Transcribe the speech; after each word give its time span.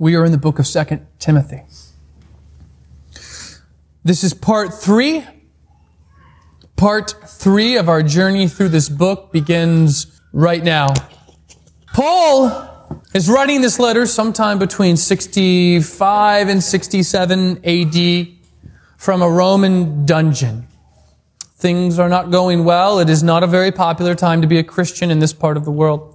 We 0.00 0.16
are 0.16 0.24
in 0.24 0.32
the 0.32 0.38
book 0.38 0.58
of 0.58 0.66
2 0.66 1.06
Timothy. 1.18 1.60
This 4.02 4.24
is 4.24 4.32
part 4.32 4.72
three. 4.72 5.26
Part 6.74 7.14
three 7.26 7.76
of 7.76 7.86
our 7.86 8.02
journey 8.02 8.48
through 8.48 8.70
this 8.70 8.88
book 8.88 9.30
begins 9.30 10.18
right 10.32 10.64
now. 10.64 10.94
Paul 11.92 13.02
is 13.12 13.28
writing 13.28 13.60
this 13.60 13.78
letter 13.78 14.06
sometime 14.06 14.58
between 14.58 14.96
65 14.96 16.48
and 16.48 16.64
67 16.64 17.60
AD 17.62 18.28
from 18.96 19.20
a 19.20 19.28
Roman 19.28 20.06
dungeon. 20.06 20.66
Things 21.56 21.98
are 21.98 22.08
not 22.08 22.30
going 22.30 22.64
well. 22.64 23.00
It 23.00 23.10
is 23.10 23.22
not 23.22 23.42
a 23.42 23.46
very 23.46 23.70
popular 23.70 24.14
time 24.14 24.40
to 24.40 24.48
be 24.48 24.56
a 24.56 24.64
Christian 24.64 25.10
in 25.10 25.18
this 25.18 25.34
part 25.34 25.58
of 25.58 25.66
the 25.66 25.70
world. 25.70 26.09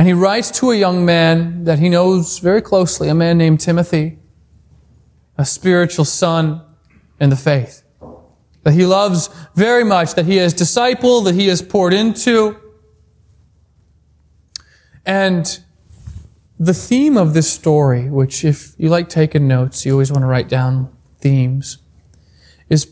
And 0.00 0.06
he 0.06 0.14
writes 0.14 0.50
to 0.52 0.70
a 0.70 0.74
young 0.74 1.04
man 1.04 1.64
that 1.64 1.78
he 1.78 1.90
knows 1.90 2.38
very 2.38 2.62
closely, 2.62 3.10
a 3.10 3.14
man 3.14 3.36
named 3.36 3.60
Timothy, 3.60 4.18
a 5.36 5.44
spiritual 5.44 6.06
son 6.06 6.62
in 7.20 7.28
the 7.28 7.36
faith, 7.36 7.82
that 8.62 8.72
he 8.72 8.86
loves 8.86 9.28
very 9.54 9.84
much, 9.84 10.14
that 10.14 10.24
he 10.24 10.38
has 10.38 10.54
discipled, 10.54 11.24
that 11.24 11.34
he 11.34 11.48
has 11.48 11.60
poured 11.60 11.92
into. 11.92 12.56
And 15.04 15.60
the 16.58 16.72
theme 16.72 17.18
of 17.18 17.34
this 17.34 17.52
story, 17.52 18.08
which 18.08 18.42
if 18.42 18.72
you 18.78 18.88
like 18.88 19.10
taking 19.10 19.46
notes, 19.46 19.84
you 19.84 19.92
always 19.92 20.10
want 20.10 20.22
to 20.22 20.28
write 20.28 20.48
down 20.48 20.90
themes, 21.18 21.76
is 22.70 22.90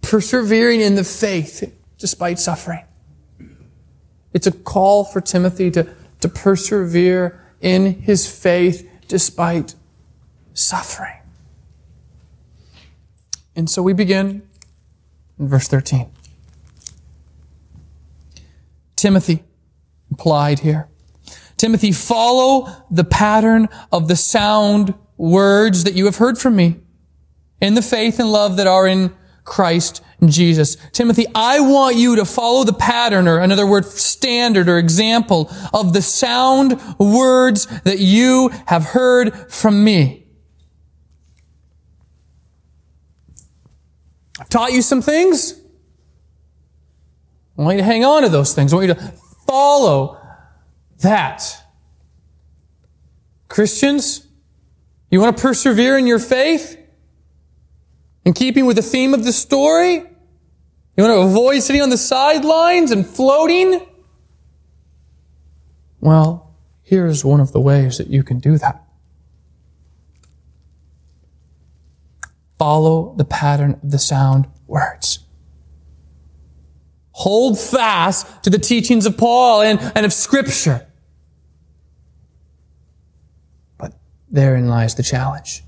persevering 0.00 0.80
in 0.80 0.94
the 0.94 1.04
faith 1.04 1.70
despite 1.98 2.38
suffering. 2.38 2.86
It's 4.32 4.46
a 4.46 4.52
call 4.52 5.04
for 5.04 5.20
Timothy 5.20 5.70
to 5.72 5.99
to 6.20 6.28
persevere 6.28 7.40
in 7.60 8.00
his 8.00 8.30
faith 8.30 8.88
despite 9.08 9.74
suffering. 10.54 11.16
And 13.56 13.68
so 13.68 13.82
we 13.82 13.92
begin 13.92 14.42
in 15.38 15.48
verse 15.48 15.68
13. 15.68 16.10
Timothy, 18.96 19.44
implied 20.10 20.60
here. 20.60 20.88
Timothy, 21.56 21.92
follow 21.92 22.68
the 22.90 23.04
pattern 23.04 23.68
of 23.92 24.08
the 24.08 24.16
sound 24.16 24.94
words 25.16 25.84
that 25.84 25.94
you 25.94 26.06
have 26.06 26.16
heard 26.16 26.38
from 26.38 26.56
me 26.56 26.76
in 27.60 27.74
the 27.74 27.82
faith 27.82 28.18
and 28.18 28.30
love 28.30 28.56
that 28.56 28.66
are 28.66 28.86
in 28.86 29.14
Christ 29.44 30.02
Jesus. 30.24 30.76
Timothy, 30.92 31.26
I 31.34 31.60
want 31.60 31.96
you 31.96 32.16
to 32.16 32.24
follow 32.24 32.64
the 32.64 32.72
pattern 32.72 33.26
or 33.26 33.38
another 33.38 33.66
word, 33.66 33.84
standard 33.86 34.68
or 34.68 34.78
example 34.78 35.50
of 35.72 35.92
the 35.92 36.02
sound 36.02 36.80
words 36.98 37.66
that 37.82 37.98
you 37.98 38.50
have 38.66 38.84
heard 38.84 39.50
from 39.50 39.82
me. 39.82 40.26
I've 44.38 44.48
taught 44.48 44.72
you 44.72 44.82
some 44.82 45.02
things. 45.02 45.54
I 47.58 47.62
want 47.62 47.76
you 47.76 47.82
to 47.82 47.84
hang 47.84 48.04
on 48.04 48.22
to 48.22 48.28
those 48.28 48.54
things. 48.54 48.72
I 48.72 48.76
want 48.76 48.88
you 48.88 48.94
to 48.94 49.14
follow 49.46 50.18
that. 51.00 51.62
Christians, 53.48 54.26
you 55.10 55.20
want 55.20 55.36
to 55.36 55.42
persevere 55.42 55.98
in 55.98 56.06
your 56.06 56.18
faith? 56.18 56.79
In 58.24 58.32
keeping 58.32 58.66
with 58.66 58.76
the 58.76 58.82
theme 58.82 59.14
of 59.14 59.24
the 59.24 59.32
story? 59.32 60.04
You 60.96 61.04
want 61.04 61.14
to 61.14 61.20
avoid 61.20 61.62
sitting 61.62 61.82
on 61.82 61.90
the 61.90 61.96
sidelines 61.96 62.90
and 62.90 63.06
floating? 63.06 63.86
Well, 66.00 66.54
here's 66.82 67.24
one 67.24 67.40
of 67.40 67.52
the 67.52 67.60
ways 67.60 67.98
that 67.98 68.08
you 68.08 68.22
can 68.22 68.38
do 68.38 68.58
that. 68.58 68.84
Follow 72.58 73.14
the 73.16 73.24
pattern 73.24 73.80
of 73.82 73.90
the 73.90 73.98
sound 73.98 74.46
words. 74.66 75.20
Hold 77.12 77.58
fast 77.58 78.42
to 78.44 78.50
the 78.50 78.58
teachings 78.58 79.06
of 79.06 79.16
Paul 79.16 79.62
and, 79.62 79.80
and 79.94 80.04
of 80.04 80.12
Scripture. 80.12 80.86
But 83.78 83.94
therein 84.30 84.68
lies 84.68 84.94
the 84.94 85.02
challenge. 85.02 85.62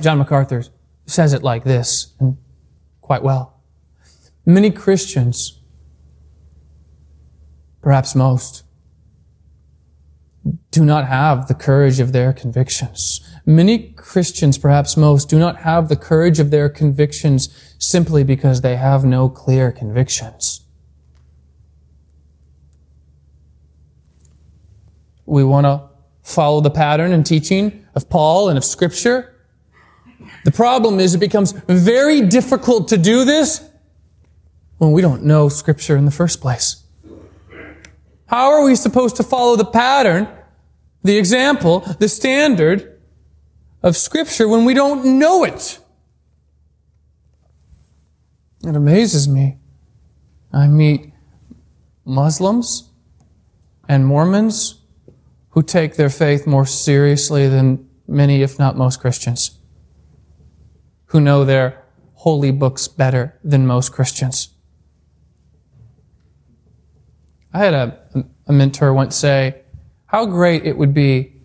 John 0.00 0.18
MacArthur 0.18 0.64
says 1.06 1.32
it 1.32 1.42
like 1.42 1.64
this, 1.64 2.14
and 2.18 2.36
quite 3.00 3.22
well. 3.22 3.60
Many 4.46 4.70
Christians, 4.70 5.60
perhaps 7.82 8.14
most, 8.14 8.62
do 10.70 10.84
not 10.84 11.06
have 11.06 11.48
the 11.48 11.54
courage 11.54 12.00
of 12.00 12.12
their 12.12 12.32
convictions. 12.32 13.20
Many 13.46 13.90
Christians, 13.92 14.58
perhaps 14.58 14.96
most, 14.96 15.28
do 15.28 15.38
not 15.38 15.58
have 15.58 15.88
the 15.88 15.96
courage 15.96 16.40
of 16.40 16.50
their 16.50 16.68
convictions 16.68 17.74
simply 17.78 18.24
because 18.24 18.60
they 18.60 18.76
have 18.76 19.04
no 19.04 19.28
clear 19.28 19.70
convictions. 19.70 20.62
We 25.26 25.44
want 25.44 25.66
to 25.66 25.82
follow 26.22 26.60
the 26.60 26.70
pattern 26.70 27.12
and 27.12 27.24
teaching 27.24 27.86
of 27.94 28.08
Paul 28.08 28.48
and 28.48 28.58
of 28.58 28.64
Scripture. 28.64 29.33
The 30.44 30.52
problem 30.52 31.00
is 31.00 31.14
it 31.14 31.18
becomes 31.18 31.52
very 31.52 32.20
difficult 32.20 32.88
to 32.88 32.98
do 32.98 33.24
this 33.24 33.66
when 34.76 34.92
we 34.92 35.00
don't 35.00 35.24
know 35.24 35.48
Scripture 35.48 35.96
in 35.96 36.04
the 36.04 36.10
first 36.10 36.40
place. 36.42 36.84
How 38.26 38.50
are 38.50 38.62
we 38.62 38.76
supposed 38.76 39.16
to 39.16 39.22
follow 39.22 39.56
the 39.56 39.64
pattern, 39.64 40.28
the 41.02 41.16
example, 41.16 41.80
the 41.98 42.08
standard 42.08 43.00
of 43.82 43.96
Scripture 43.96 44.46
when 44.46 44.66
we 44.66 44.74
don't 44.74 45.18
know 45.18 45.44
it? 45.44 45.78
It 48.62 48.76
amazes 48.76 49.26
me. 49.26 49.58
I 50.52 50.68
meet 50.68 51.12
Muslims 52.04 52.90
and 53.88 54.06
Mormons 54.06 54.82
who 55.50 55.62
take 55.62 55.96
their 55.96 56.10
faith 56.10 56.46
more 56.46 56.66
seriously 56.66 57.48
than 57.48 57.88
many, 58.06 58.42
if 58.42 58.58
not 58.58 58.76
most 58.76 59.00
Christians 59.00 59.53
who 61.14 61.20
know 61.20 61.44
their 61.44 61.80
holy 62.14 62.50
books 62.50 62.88
better 62.88 63.38
than 63.44 63.64
most 63.64 63.92
Christians. 63.92 64.48
I 67.52 67.58
had 67.58 67.72
a, 67.72 67.98
a 68.48 68.52
mentor 68.52 68.92
once 68.92 69.14
say, 69.14 69.62
how 70.06 70.26
great 70.26 70.66
it 70.66 70.76
would 70.76 70.92
be 70.92 71.36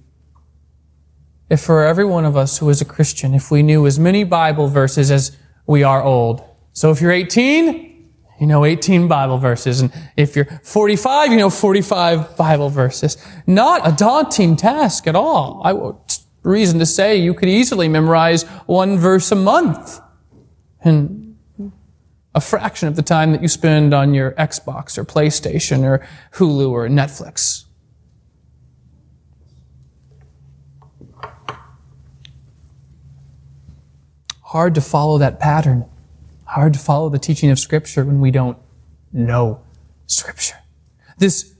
if 1.51 1.61
for 1.61 1.85
every 1.85 2.03
one 2.03 2.25
of 2.25 2.35
us 2.35 2.57
who 2.57 2.69
is 2.69 2.81
a 2.81 2.85
Christian, 2.85 3.35
if 3.35 3.51
we 3.51 3.61
knew 3.61 3.85
as 3.85 3.99
many 3.99 4.23
Bible 4.23 4.67
verses 4.69 5.11
as 5.11 5.37
we 5.67 5.83
are 5.83 6.01
old. 6.01 6.43
So 6.73 6.89
if 6.89 6.99
you're 6.99 7.11
18, 7.11 8.09
you 8.39 8.47
know 8.47 8.65
18 8.65 9.07
Bible 9.07 9.37
verses. 9.37 9.81
And 9.81 9.93
if 10.17 10.35
you're 10.35 10.47
45, 10.63 11.31
you 11.31 11.37
know 11.37 11.51
45 11.51 12.35
Bible 12.37 12.69
verses. 12.69 13.17
Not 13.45 13.87
a 13.87 13.91
daunting 13.91 14.55
task 14.55 15.05
at 15.05 15.15
all. 15.15 15.61
I, 15.63 15.73
reason 16.43 16.79
to 16.79 16.85
say 16.85 17.15
you 17.17 17.33
could 17.33 17.49
easily 17.49 17.87
memorize 17.87 18.43
one 18.65 18.97
verse 18.97 19.31
a 19.31 19.35
month 19.35 19.99
in 20.83 21.37
a 22.33 22.41
fraction 22.41 22.87
of 22.87 22.95
the 22.95 23.01
time 23.01 23.31
that 23.31 23.41
you 23.41 23.47
spend 23.47 23.93
on 23.93 24.13
your 24.13 24.31
Xbox 24.33 24.97
or 24.97 25.03
PlayStation 25.03 25.83
or 25.83 26.07
Hulu 26.33 26.69
or 26.69 26.87
Netflix. 26.87 27.65
Hard 34.43 34.73
to 34.75 34.81
follow 34.81 35.17
that 35.19 35.39
pattern. 35.39 35.85
Hard 36.45 36.73
to 36.73 36.79
follow 36.79 37.09
the 37.09 37.19
teaching 37.19 37.51
of 37.51 37.59
Scripture 37.59 38.03
when 38.03 38.19
we 38.19 38.31
don't 38.31 38.57
know 39.11 39.61
Scripture. 40.07 40.57
This 41.17 41.53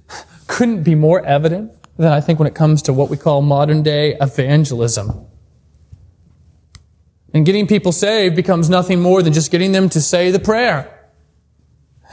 couldn't 0.47 0.84
be 0.84 0.96
more 0.96 1.23
evident 1.23 1.72
than 1.99 2.13
I 2.13 2.22
think 2.22 2.40
when 2.40 2.47
it 2.47 2.55
comes 2.55 2.81
to 2.84 2.93
what 2.93 3.09
we 3.09 3.17
call 3.17 3.41
modern 3.41 3.84
day 3.84 4.16
evangelism. 4.22 5.28
And 7.34 7.46
getting 7.46 7.67
people 7.67 7.91
saved 7.91 8.35
becomes 8.35 8.69
nothing 8.69 9.01
more 9.01 9.22
than 9.22 9.34
just 9.34 9.51
getting 9.51 9.73
them 9.73 9.90
to 9.90 10.01
say 10.01 10.31
the 10.31 10.40
prayer. 10.40 10.96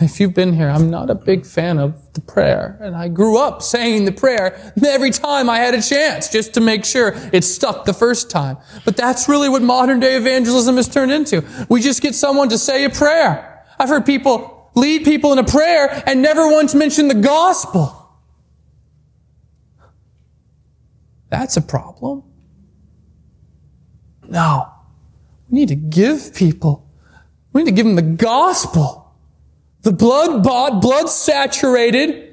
If 0.00 0.20
you've 0.20 0.34
been 0.34 0.52
here, 0.52 0.68
I'm 0.68 0.90
not 0.90 1.08
a 1.08 1.14
big 1.14 1.46
fan 1.46 1.78
of 1.78 2.12
the 2.12 2.20
prayer. 2.20 2.76
And 2.82 2.94
I 2.94 3.08
grew 3.08 3.38
up 3.38 3.62
saying 3.62 4.04
the 4.04 4.12
prayer 4.12 4.74
every 4.84 5.10
time 5.10 5.48
I 5.48 5.58
had 5.58 5.72
a 5.72 5.80
chance 5.80 6.28
just 6.28 6.52
to 6.54 6.60
make 6.60 6.84
sure 6.84 7.14
it 7.32 7.44
stuck 7.44 7.86
the 7.86 7.94
first 7.94 8.28
time. 8.28 8.58
But 8.84 8.96
that's 8.96 9.28
really 9.28 9.48
what 9.48 9.62
modern 9.62 10.00
day 10.00 10.16
evangelism 10.16 10.76
has 10.76 10.88
turned 10.88 11.12
into. 11.12 11.44
We 11.70 11.80
just 11.80 12.02
get 12.02 12.14
someone 12.14 12.50
to 12.50 12.58
say 12.58 12.84
a 12.84 12.90
prayer. 12.90 13.64
I've 13.78 13.88
heard 13.88 14.04
people 14.04 14.70
lead 14.74 15.04
people 15.04 15.32
in 15.32 15.38
a 15.38 15.44
prayer 15.44 16.02
and 16.06 16.20
never 16.20 16.50
once 16.50 16.74
mention 16.74 17.08
the 17.08 17.14
gospel. 17.14 18.05
That's 21.38 21.56
a 21.56 21.62
problem. 21.62 22.22
No. 24.28 24.72
We 25.50 25.58
need 25.58 25.68
to 25.68 25.76
give 25.76 26.34
people, 26.34 26.88
we 27.52 27.62
need 27.62 27.70
to 27.70 27.76
give 27.76 27.86
them 27.86 27.96
the 27.96 28.02
gospel. 28.02 29.14
The 29.82 29.92
blood 29.92 30.42
bought, 30.42 30.82
blood 30.82 31.08
saturated, 31.08 32.26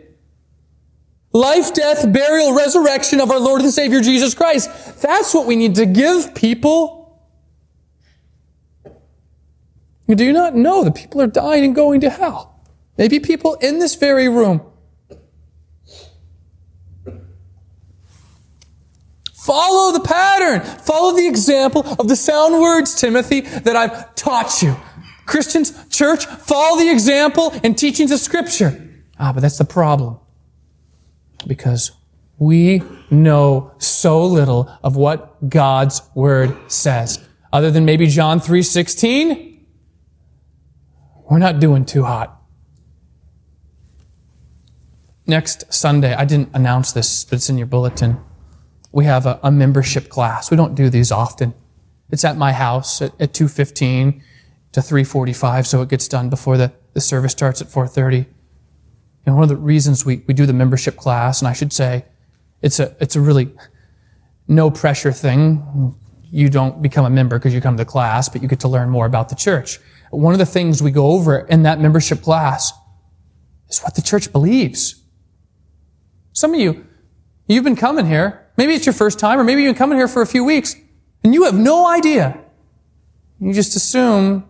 Life, 1.35 1.73
death, 1.73 2.13
burial, 2.13 2.53
resurrection 2.53 3.19
of 3.19 3.31
our 3.31 3.39
Lord 3.39 3.61
and 3.61 3.71
Savior 3.71 4.01
Jesus 4.01 4.35
Christ. 4.35 5.01
That's 5.01 5.33
what 5.33 5.47
we 5.47 5.55
need 5.55 5.73
to 5.75 5.87
give 5.87 6.35
people. 6.35 7.19
Do 10.07 10.23
you 10.23 10.31
not 10.31 10.53
know 10.55 10.83
that 10.83 10.93
people 10.93 11.21
are 11.21 11.27
dying 11.27 11.65
and 11.65 11.73
going 11.73 12.01
to 12.01 12.11
hell? 12.11 12.63
Maybe 12.99 13.19
people 13.19 13.55
in 13.55 13.79
this 13.79 13.95
very 13.95 14.29
room. 14.29 14.61
Follow 19.43 19.91
the 19.91 19.99
pattern. 19.99 20.61
Follow 20.61 21.13
the 21.13 21.27
example 21.27 21.85
of 21.99 22.07
the 22.07 22.15
sound 22.15 22.61
words, 22.61 22.95
Timothy, 22.95 23.41
that 23.41 23.75
I've 23.75 24.15
taught 24.15 24.61
you. 24.61 24.77
Christians, 25.25 25.73
church, 25.89 26.25
follow 26.25 26.79
the 26.79 26.89
example 26.89 27.53
and 27.61 27.77
teachings 27.77 28.11
of 28.11 28.19
Scripture. 28.19 28.89
Ah, 29.19 29.33
but 29.33 29.41
that's 29.41 29.57
the 29.57 29.65
problem. 29.65 30.17
Because 31.45 31.91
we 32.37 32.83
know 33.11 33.73
so 33.79 34.25
little 34.25 34.71
of 34.81 34.95
what 34.95 35.49
God's 35.49 36.01
Word 36.15 36.55
says. 36.71 37.19
Other 37.51 37.69
than 37.69 37.83
maybe 37.83 38.07
John 38.07 38.39
3.16, 38.39 39.59
we're 41.29 41.39
not 41.39 41.59
doing 41.59 41.83
too 41.83 42.03
hot. 42.03 42.41
Next 45.27 45.73
Sunday, 45.73 46.13
I 46.13 46.23
didn't 46.23 46.49
announce 46.53 46.93
this, 46.93 47.25
but 47.25 47.35
it's 47.35 47.49
in 47.49 47.57
your 47.57 47.67
bulletin. 47.67 48.19
We 48.93 49.03
have 49.05 49.25
a, 49.25 49.39
a 49.43 49.51
membership 49.51 50.07
class. 50.07 50.49
We 50.49 50.55
don't 50.55 50.75
do 50.75 50.89
these 50.89 51.11
often. 51.11 51.53
It's 52.09 52.23
at 52.23 52.37
my 52.37 52.53
house 52.53 53.01
at, 53.01 53.19
at 53.19 53.33
2.15 53.33 54.21
to 54.71 54.79
3.45, 54.79 55.65
so 55.65 55.81
it 55.81 55.89
gets 55.89 56.07
done 56.07 56.29
before 56.29 56.57
the, 56.57 56.71
the 56.93 57.01
service 57.01 57.33
starts 57.33 57.61
at 57.61 57.67
4.30. 57.67 58.25
And 59.25 59.35
one 59.35 59.43
of 59.43 59.49
the 59.49 59.57
reasons 59.57 60.05
we, 60.05 60.23
we 60.27 60.33
do 60.33 60.45
the 60.45 60.53
membership 60.53 60.95
class, 60.95 61.41
and 61.41 61.49
I 61.49 61.53
should 61.53 61.73
say, 61.73 62.05
it's 62.61 62.79
a, 62.79 62.95
it's 63.01 63.17
a 63.17 63.21
really 63.21 63.53
no 64.47 64.71
pressure 64.71 65.11
thing. 65.11 65.95
You 66.31 66.49
don't 66.49 66.81
become 66.81 67.03
a 67.03 67.09
member 67.09 67.37
because 67.37 67.53
you 67.53 67.59
come 67.59 67.75
to 67.75 67.85
class, 67.85 68.29
but 68.29 68.41
you 68.41 68.47
get 68.47 68.61
to 68.61 68.69
learn 68.69 68.89
more 68.89 69.05
about 69.05 69.27
the 69.27 69.35
church 69.35 69.79
one 70.13 70.33
of 70.33 70.39
the 70.39 70.45
things 70.45 70.81
we 70.81 70.91
go 70.91 71.07
over 71.07 71.39
in 71.39 71.63
that 71.63 71.79
membership 71.79 72.21
class 72.21 72.71
is 73.69 73.79
what 73.79 73.95
the 73.95 74.01
church 74.01 74.31
believes. 74.31 75.01
Some 76.33 76.53
of 76.53 76.59
you, 76.59 76.85
you've 77.47 77.63
been 77.63 77.75
coming 77.75 78.05
here. 78.05 78.42
Maybe 78.57 78.73
it's 78.73 78.85
your 78.85 78.93
first 78.93 79.19
time, 79.19 79.39
or 79.39 79.43
maybe 79.43 79.63
you've 79.63 79.73
been 79.73 79.79
coming 79.79 79.97
here 79.97 80.07
for 80.07 80.21
a 80.21 80.27
few 80.27 80.43
weeks, 80.43 80.75
and 81.23 81.33
you 81.33 81.43
have 81.45 81.55
no 81.55 81.87
idea. 81.87 82.39
You 83.39 83.53
just 83.53 83.75
assume 83.75 84.45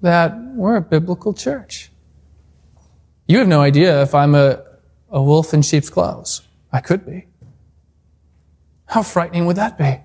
that 0.00 0.36
we're 0.54 0.76
a 0.76 0.80
biblical 0.80 1.34
church. 1.34 1.90
You 3.28 3.38
have 3.38 3.48
no 3.48 3.60
idea 3.60 4.02
if 4.02 4.14
I'm 4.14 4.34
a, 4.34 4.62
a 5.10 5.22
wolf 5.22 5.52
in 5.52 5.62
sheep's 5.62 5.90
clothes. 5.90 6.42
I 6.72 6.80
could 6.80 7.04
be. 7.04 7.26
How 8.86 9.02
frightening 9.02 9.46
would 9.46 9.56
that 9.56 9.76
be? 9.76 10.00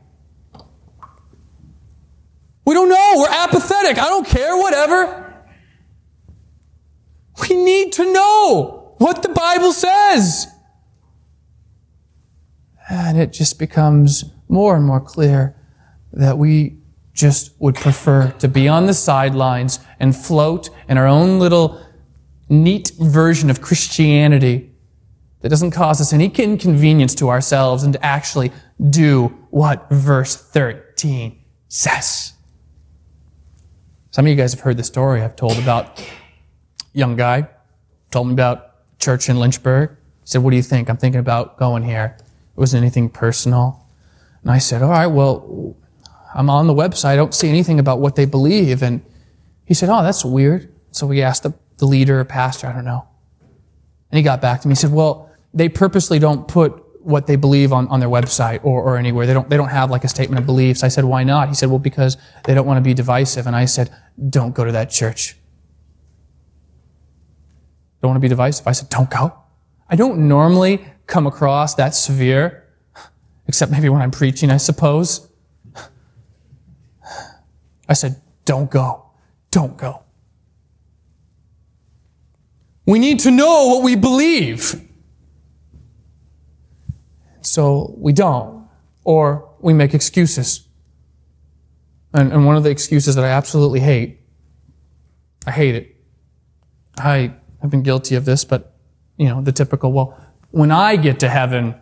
We 2.65 2.73
don't 2.73 2.89
know. 2.89 3.13
We're 3.17 3.29
apathetic. 3.29 3.97
I 3.97 4.07
don't 4.07 4.25
care, 4.25 4.57
whatever. 4.57 5.45
We 7.41 7.55
need 7.55 7.93
to 7.93 8.11
know 8.11 8.95
what 8.97 9.23
the 9.23 9.29
Bible 9.29 9.73
says. 9.73 10.47
And 12.91 13.17
it 13.17 13.31
just 13.31 13.57
becomes 13.57 14.25
more 14.49 14.75
and 14.75 14.85
more 14.85 14.99
clear 14.99 15.55
that 16.11 16.37
we 16.37 16.75
just 17.13 17.53
would 17.57 17.75
prefer 17.75 18.31
to 18.39 18.49
be 18.49 18.67
on 18.67 18.85
the 18.85 18.93
sidelines 18.93 19.79
and 19.97 20.13
float 20.13 20.69
in 20.89 20.97
our 20.97 21.07
own 21.07 21.39
little 21.39 21.81
neat 22.49 22.91
version 22.99 23.49
of 23.49 23.61
Christianity 23.61 24.75
that 25.39 25.47
doesn't 25.47 25.71
cause 25.71 26.01
us 26.01 26.11
any 26.11 26.27
inconvenience 26.27 27.15
to 27.15 27.29
ourselves 27.29 27.83
and 27.83 27.93
to 27.93 28.05
actually 28.05 28.51
do 28.89 29.27
what 29.51 29.89
verse 29.89 30.35
13 30.35 31.41
says. 31.69 32.33
Some 34.09 34.25
of 34.25 34.29
you 34.29 34.35
guys 34.35 34.51
have 34.51 34.59
heard 34.59 34.75
the 34.75 34.83
story 34.83 35.21
I've 35.21 35.37
told 35.37 35.57
about 35.57 36.03
young 36.91 37.15
guy 37.15 37.47
told 38.11 38.27
me 38.27 38.33
about 38.33 38.99
church 38.99 39.29
in 39.29 39.39
Lynchburg. 39.39 39.91
He 39.91 39.95
said, 40.25 40.43
"What 40.43 40.49
do 40.49 40.57
you 40.57 40.61
think? 40.61 40.89
I'm 40.89 40.97
thinking 40.97 41.21
about 41.21 41.57
going 41.57 41.83
here." 41.83 42.17
It 42.55 42.59
wasn't 42.59 42.81
anything 42.81 43.09
personal, 43.09 43.87
and 44.41 44.51
I 44.51 44.57
said, 44.57 44.81
"All 44.81 44.89
right, 44.89 45.07
well, 45.07 45.75
I'm 46.33 46.49
on 46.49 46.67
the 46.67 46.73
website. 46.73 47.09
I 47.09 47.15
don't 47.15 47.33
see 47.33 47.49
anything 47.49 47.79
about 47.79 47.99
what 47.99 48.15
they 48.15 48.25
believe." 48.25 48.83
And 48.83 49.01
he 49.65 49.73
said, 49.73 49.89
"Oh, 49.89 50.03
that's 50.03 50.23
weird." 50.25 50.73
So 50.91 51.07
we 51.07 51.21
asked 51.21 51.43
the, 51.43 51.53
the 51.77 51.85
leader, 51.85 52.23
pastor, 52.25 52.67
I 52.67 52.73
don't 52.73 52.85
know, 52.85 53.07
and 54.11 54.17
he 54.17 54.23
got 54.23 54.41
back 54.41 54.61
to 54.61 54.67
me. 54.67 54.73
He 54.73 54.75
said, 54.75 54.91
"Well, 54.91 55.29
they 55.53 55.69
purposely 55.69 56.19
don't 56.19 56.47
put 56.47 56.83
what 57.03 57.27
they 57.27 57.35
believe 57.35 57.73
on, 57.73 57.87
on 57.87 57.99
their 57.99 58.09
website 58.09 58.63
or, 58.63 58.81
or 58.81 58.97
anywhere. 58.97 59.25
They 59.25 59.33
don't, 59.33 59.49
they 59.49 59.57
don't 59.57 59.69
have 59.69 59.89
like 59.89 60.03
a 60.03 60.07
statement 60.07 60.39
of 60.39 60.45
beliefs. 60.45 60.83
I 60.83 60.87
said, 60.87 61.03
why 61.03 61.23
not? 61.23 61.49
He 61.49 61.55
said, 61.55 61.69
well, 61.69 61.79
because 61.79 62.17
they 62.45 62.53
don't 62.53 62.65
want 62.65 62.77
to 62.77 62.81
be 62.81 62.93
divisive. 62.93 63.47
And 63.47 63.55
I 63.55 63.65
said, 63.65 63.89
don't 64.29 64.53
go 64.53 64.63
to 64.63 64.71
that 64.71 64.91
church. 64.91 65.35
Don't 68.01 68.09
want 68.09 68.17
to 68.17 68.21
be 68.21 68.29
divisive. 68.29 68.67
I 68.67 68.71
said, 68.71 68.89
don't 68.89 69.09
go. 69.09 69.33
I 69.89 69.95
don't 69.95 70.27
normally 70.27 70.85
come 71.11 71.27
across 71.27 71.75
that 71.75 71.93
severe, 71.93 72.65
except 73.45 73.69
maybe 73.69 73.89
when 73.89 74.01
I'm 74.01 74.11
preaching, 74.11 74.49
I 74.49 74.57
suppose. 74.57 75.27
I 77.89 77.93
said, 77.93 78.21
don't 78.45 78.71
go. 78.71 79.11
Don't 79.51 79.75
go. 79.75 80.03
We 82.85 82.97
need 82.97 83.19
to 83.19 83.31
know 83.31 83.67
what 83.67 83.83
we 83.83 83.97
believe. 83.97 84.81
So 87.41 87.93
we 87.97 88.13
don't, 88.13 88.69
or 89.03 89.53
we 89.59 89.73
make 89.73 89.93
excuses. 89.93 90.65
And, 92.13 92.31
and 92.31 92.45
one 92.45 92.55
of 92.55 92.63
the 92.63 92.69
excuses 92.69 93.15
that 93.15 93.25
I 93.25 93.29
absolutely 93.29 93.81
hate, 93.81 94.21
I 95.45 95.51
hate 95.51 95.75
it. 95.75 95.95
I 96.97 97.33
have 97.61 97.69
been 97.69 97.83
guilty 97.83 98.15
of 98.15 98.23
this, 98.23 98.45
but, 98.45 98.77
you 99.17 99.27
know, 99.27 99.41
the 99.41 99.51
typical, 99.51 99.91
well, 99.91 100.17
when 100.51 100.71
I 100.71 100.95
get 100.95 101.19
to 101.21 101.29
heaven, 101.29 101.75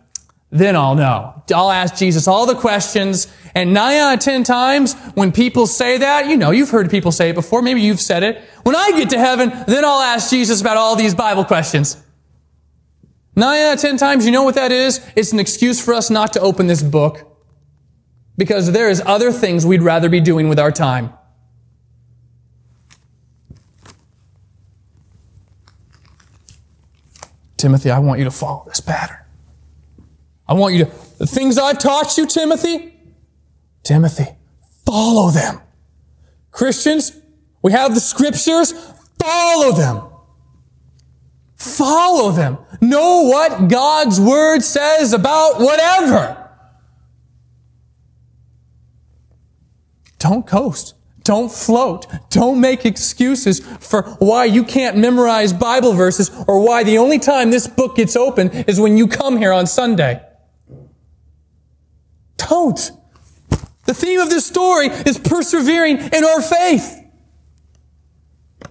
then 0.50 0.74
I'll 0.74 0.96
know. 0.96 1.44
I'll 1.54 1.70
ask 1.70 1.96
Jesus 1.96 2.26
all 2.26 2.46
the 2.46 2.54
questions, 2.54 3.32
and 3.54 3.72
nine 3.72 3.98
out 3.98 4.14
of 4.14 4.20
ten 4.20 4.42
times 4.42 4.94
when 5.14 5.30
people 5.32 5.66
say 5.66 5.98
that, 5.98 6.26
you 6.26 6.36
know, 6.36 6.50
you've 6.50 6.70
heard 6.70 6.90
people 6.90 7.12
say 7.12 7.30
it 7.30 7.34
before, 7.34 7.62
maybe 7.62 7.80
you've 7.80 8.00
said 8.00 8.22
it. 8.22 8.42
When 8.62 8.74
I 8.74 8.92
get 8.92 9.10
to 9.10 9.18
heaven, 9.18 9.50
then 9.66 9.84
I'll 9.84 10.00
ask 10.00 10.30
Jesus 10.30 10.60
about 10.60 10.76
all 10.76 10.96
these 10.96 11.14
Bible 11.14 11.44
questions. 11.44 12.02
Nine 13.36 13.60
out 13.66 13.74
of 13.74 13.80
ten 13.80 13.96
times, 13.96 14.26
you 14.26 14.32
know 14.32 14.42
what 14.42 14.56
that 14.56 14.72
is? 14.72 15.00
It's 15.14 15.32
an 15.32 15.38
excuse 15.38 15.82
for 15.84 15.94
us 15.94 16.10
not 16.10 16.32
to 16.32 16.40
open 16.40 16.66
this 16.66 16.82
book. 16.82 17.26
Because 18.36 18.72
there 18.72 18.88
is 18.88 19.02
other 19.04 19.32
things 19.32 19.66
we'd 19.66 19.82
rather 19.82 20.08
be 20.08 20.20
doing 20.20 20.48
with 20.48 20.58
our 20.58 20.72
time. 20.72 21.12
Timothy, 27.60 27.90
I 27.90 27.98
want 27.98 28.18
you 28.18 28.24
to 28.24 28.30
follow 28.30 28.64
this 28.66 28.80
pattern. 28.80 29.18
I 30.48 30.54
want 30.54 30.74
you 30.74 30.86
to, 30.86 30.90
the 31.18 31.26
things 31.26 31.58
I've 31.58 31.78
taught 31.78 32.16
you, 32.16 32.26
Timothy, 32.26 32.94
Timothy, 33.82 34.26
follow 34.86 35.30
them. 35.30 35.60
Christians, 36.50 37.12
we 37.62 37.72
have 37.72 37.94
the 37.94 38.00
scriptures, 38.00 38.72
follow 39.18 39.72
them. 39.72 40.02
Follow 41.56 42.32
them. 42.32 42.56
Know 42.80 43.24
what 43.24 43.68
God's 43.68 44.18
Word 44.18 44.60
says 44.62 45.12
about 45.12 45.60
whatever. 45.60 46.50
Don't 50.18 50.46
coast. 50.46 50.94
Don't 51.30 51.52
float. 51.52 52.08
Don't 52.30 52.60
make 52.60 52.84
excuses 52.84 53.60
for 53.78 54.02
why 54.18 54.46
you 54.46 54.64
can't 54.64 54.96
memorize 54.96 55.52
Bible 55.52 55.92
verses 55.92 56.28
or 56.48 56.58
why 56.58 56.82
the 56.82 56.98
only 56.98 57.20
time 57.20 57.52
this 57.52 57.68
book 57.68 57.94
gets 57.94 58.16
open 58.16 58.50
is 58.50 58.80
when 58.80 58.96
you 58.96 59.06
come 59.06 59.36
here 59.36 59.52
on 59.52 59.68
Sunday. 59.68 60.20
Don't. 62.36 62.90
The 63.86 63.94
theme 63.94 64.18
of 64.18 64.28
this 64.28 64.44
story 64.44 64.88
is 64.88 65.18
persevering 65.18 65.98
in 65.98 66.24
our 66.24 66.42
faith. 66.42 67.00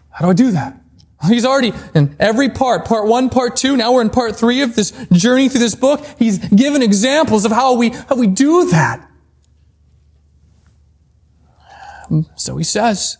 How 0.09 0.25
do 0.25 0.31
I 0.31 0.33
do 0.33 0.51
that? 0.51 0.81
He's 1.29 1.45
already 1.45 1.71
in 1.95 2.13
every 2.19 2.49
part, 2.49 2.83
part 2.83 3.07
one, 3.07 3.29
part 3.29 3.55
two, 3.55 3.77
now 3.77 3.93
we're 3.93 4.01
in 4.01 4.09
part 4.09 4.35
three 4.35 4.63
of 4.63 4.75
this 4.75 4.91
journey 5.13 5.47
through 5.47 5.61
this 5.61 5.75
book. 5.75 6.05
He's 6.19 6.39
given 6.39 6.81
examples 6.81 7.45
of 7.45 7.53
how 7.53 7.75
we, 7.75 7.91
how 7.91 8.15
we 8.17 8.27
do 8.27 8.69
that. 8.71 9.08
So 12.35 12.57
he 12.57 12.63
says, 12.63 13.17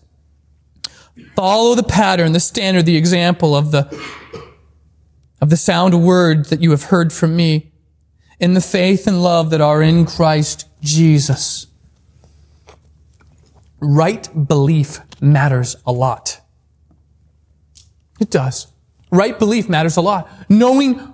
follow 1.36 1.76
the 1.76 1.84
pattern, 1.84 2.32
the 2.34 2.40
standard, 2.40 2.86
the 2.86 2.98
example 2.98 3.56
of 3.56 3.72
the, 3.72 3.88
of 5.42 5.50
the 5.50 5.58
sound 5.58 6.04
word 6.04 6.46
that 6.46 6.62
you 6.62 6.72
have 6.72 6.84
heard 6.84 7.14
from 7.14 7.36
me 7.36 7.72
in 8.40 8.54
the 8.54 8.62
faith 8.62 9.08
and 9.08 9.22
love 9.22 9.50
that 9.50 9.62
are 9.62 9.82
in 9.82 10.06
Christ 10.06 10.68
Jesus. 10.82 11.68
Right 13.80 14.48
belief 14.48 15.00
matters 15.22 15.76
a 15.86 15.92
lot. 15.92 16.42
It 18.20 18.30
does. 18.30 18.68
Right 19.12 19.38
belief 19.38 19.70
matters 19.70 19.98
a 19.98 20.02
lot. 20.02 20.30
Knowing 20.50 21.14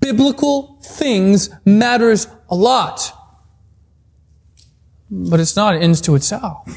biblical 0.00 0.80
things 0.82 1.50
matters 1.64 2.26
a 2.48 2.54
lot. 2.54 3.16
But 5.10 5.40
it's 5.40 5.56
not 5.56 5.74
an 5.74 5.82
ends 5.82 6.00
to 6.02 6.14
itself. 6.14 6.68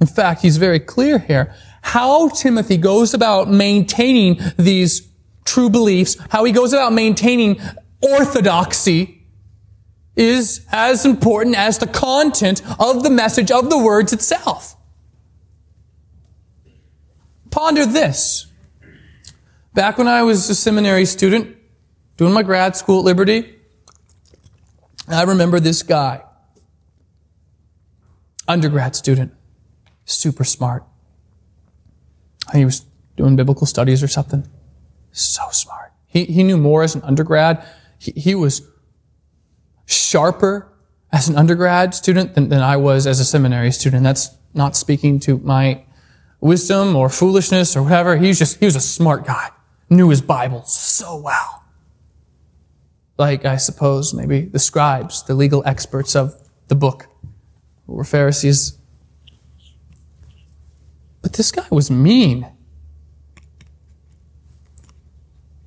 In 0.00 0.06
fact, 0.06 0.42
he's 0.42 0.56
very 0.56 0.80
clear 0.80 1.18
here. 1.18 1.54
How 1.82 2.28
Timothy 2.28 2.76
goes 2.76 3.14
about 3.14 3.50
maintaining 3.50 4.40
these 4.56 5.08
true 5.44 5.70
beliefs, 5.70 6.16
how 6.30 6.44
he 6.44 6.52
goes 6.52 6.72
about 6.72 6.92
maintaining 6.92 7.60
orthodoxy 8.00 9.22
is 10.16 10.64
as 10.70 11.04
important 11.04 11.56
as 11.56 11.78
the 11.78 11.86
content 11.86 12.62
of 12.78 13.02
the 13.02 13.10
message 13.10 13.50
of 13.50 13.70
the 13.70 13.78
words 13.78 14.12
itself. 14.12 14.76
Ponder 17.50 17.86
this. 17.86 18.46
Back 19.74 19.98
when 19.98 20.08
I 20.08 20.22
was 20.22 20.48
a 20.48 20.54
seminary 20.54 21.04
student, 21.04 21.56
doing 22.16 22.32
my 22.32 22.42
grad 22.42 22.76
school 22.76 23.00
at 23.00 23.04
Liberty, 23.04 23.56
I 25.08 25.24
remember 25.24 25.60
this 25.60 25.82
guy, 25.82 26.22
undergrad 28.46 28.96
student, 28.96 29.34
super 30.04 30.44
smart. 30.44 30.84
He 32.52 32.64
was 32.64 32.84
doing 33.16 33.36
biblical 33.36 33.66
studies 33.66 34.02
or 34.02 34.08
something. 34.08 34.48
So 35.12 35.42
smart. 35.50 35.92
He, 36.06 36.24
he 36.24 36.42
knew 36.42 36.56
more 36.56 36.82
as 36.82 36.94
an 36.94 37.02
undergrad. 37.02 37.64
He, 37.98 38.12
he 38.12 38.34
was 38.34 38.62
sharper 39.86 40.68
as 41.12 41.28
an 41.28 41.36
undergrad 41.36 41.94
student 41.94 42.34
than, 42.34 42.48
than 42.48 42.60
I 42.60 42.76
was 42.76 43.06
as 43.06 43.20
a 43.20 43.24
seminary 43.24 43.70
student. 43.70 44.02
That's 44.02 44.30
not 44.52 44.76
speaking 44.76 45.20
to 45.20 45.38
my 45.38 45.84
wisdom 46.40 46.96
or 46.96 47.08
foolishness 47.08 47.76
or 47.76 47.82
whatever. 47.82 48.16
He's 48.16 48.38
just, 48.38 48.58
he 48.58 48.66
was 48.66 48.76
a 48.76 48.80
smart 48.80 49.24
guy. 49.24 49.50
Knew 49.88 50.08
his 50.10 50.20
Bible 50.20 50.62
so 50.64 51.16
well. 51.16 51.64
Like, 53.16 53.44
I 53.44 53.56
suppose, 53.56 54.12
maybe 54.12 54.42
the 54.42 54.58
scribes, 54.58 55.22
the 55.22 55.34
legal 55.34 55.62
experts 55.64 56.16
of 56.16 56.34
the 56.68 56.74
book, 56.74 57.06
who 57.86 57.94
were 57.94 58.04
Pharisees. 58.04 58.76
But 61.24 61.32
this 61.32 61.50
guy 61.50 61.64
was 61.70 61.90
mean. 61.90 62.46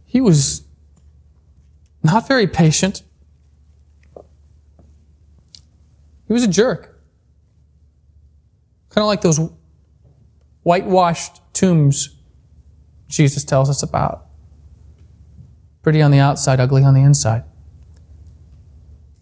He 0.06 0.22
was 0.22 0.68
not 2.04 2.28
very 2.28 2.46
patient. 2.46 3.02
He 6.28 6.34
was 6.34 6.44
a 6.44 6.48
jerk. 6.48 7.02
Kind 8.90 9.02
of 9.02 9.08
like 9.08 9.22
those 9.22 9.40
whitewashed 10.62 11.42
tombs 11.54 12.16
Jesus 13.08 13.44
tells 13.44 13.68
us 13.68 13.82
about. 13.82 14.28
Pretty 15.82 16.04
on 16.04 16.12
the 16.12 16.20
outside, 16.20 16.60
ugly 16.60 16.84
on 16.84 16.94
the 16.94 17.02
inside. 17.02 17.46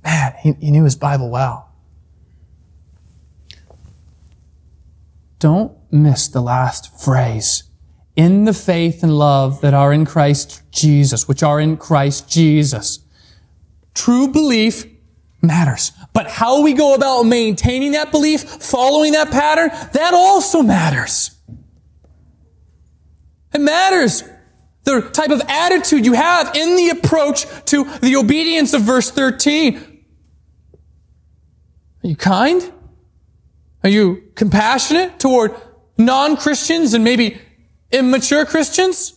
Man, 0.04 0.34
he, 0.42 0.52
he 0.60 0.70
knew 0.70 0.84
his 0.84 0.98
Bible 0.98 1.30
well. 1.30 1.72
Don't 5.40 5.78
miss 5.96 6.28
the 6.28 6.42
last 6.42 7.00
phrase. 7.00 7.64
In 8.16 8.46
the 8.46 8.54
faith 8.54 9.04
and 9.04 9.18
love 9.18 9.62
that 9.62 9.74
are 9.74 9.92
in 9.92 10.06
Christ 10.06 10.62
Jesus, 10.72 11.28
which 11.28 11.44
are 11.44 11.60
in 11.60 11.78
Christ 11.78 12.30
Jesus. 12.30 13.00
True 13.94 14.28
belief 14.28 14.86
matters. 15.42 15.92
But 16.14 16.28
how 16.28 16.62
we 16.62 16.74
go 16.74 16.94
about 16.96 17.24
maintaining 17.24 17.94
that 17.94 18.12
belief, 18.12 18.44
following 18.44 19.14
that 19.14 19.32
pattern, 19.32 19.70
that 19.94 20.14
also 20.14 20.62
matters. 20.62 21.32
It 23.54 23.62
matters 23.62 24.24
the 24.84 25.02
type 25.02 25.32
of 25.32 25.42
attitude 25.48 26.06
you 26.06 26.14
have 26.14 26.56
in 26.56 26.76
the 26.76 26.90
approach 26.90 27.46
to 27.66 27.86
the 28.02 28.16
obedience 28.18 28.74
of 28.74 28.82
verse 28.82 29.10
13. 29.12 29.78
Are 32.04 32.08
you 32.08 32.16
kind? 32.16 32.72
Are 33.84 33.90
you 33.90 34.32
compassionate 34.36 35.20
toward 35.20 35.56
non-Christians 35.98 36.94
and 36.94 37.04
maybe 37.04 37.40
immature 37.92 38.46
Christians? 38.46 39.14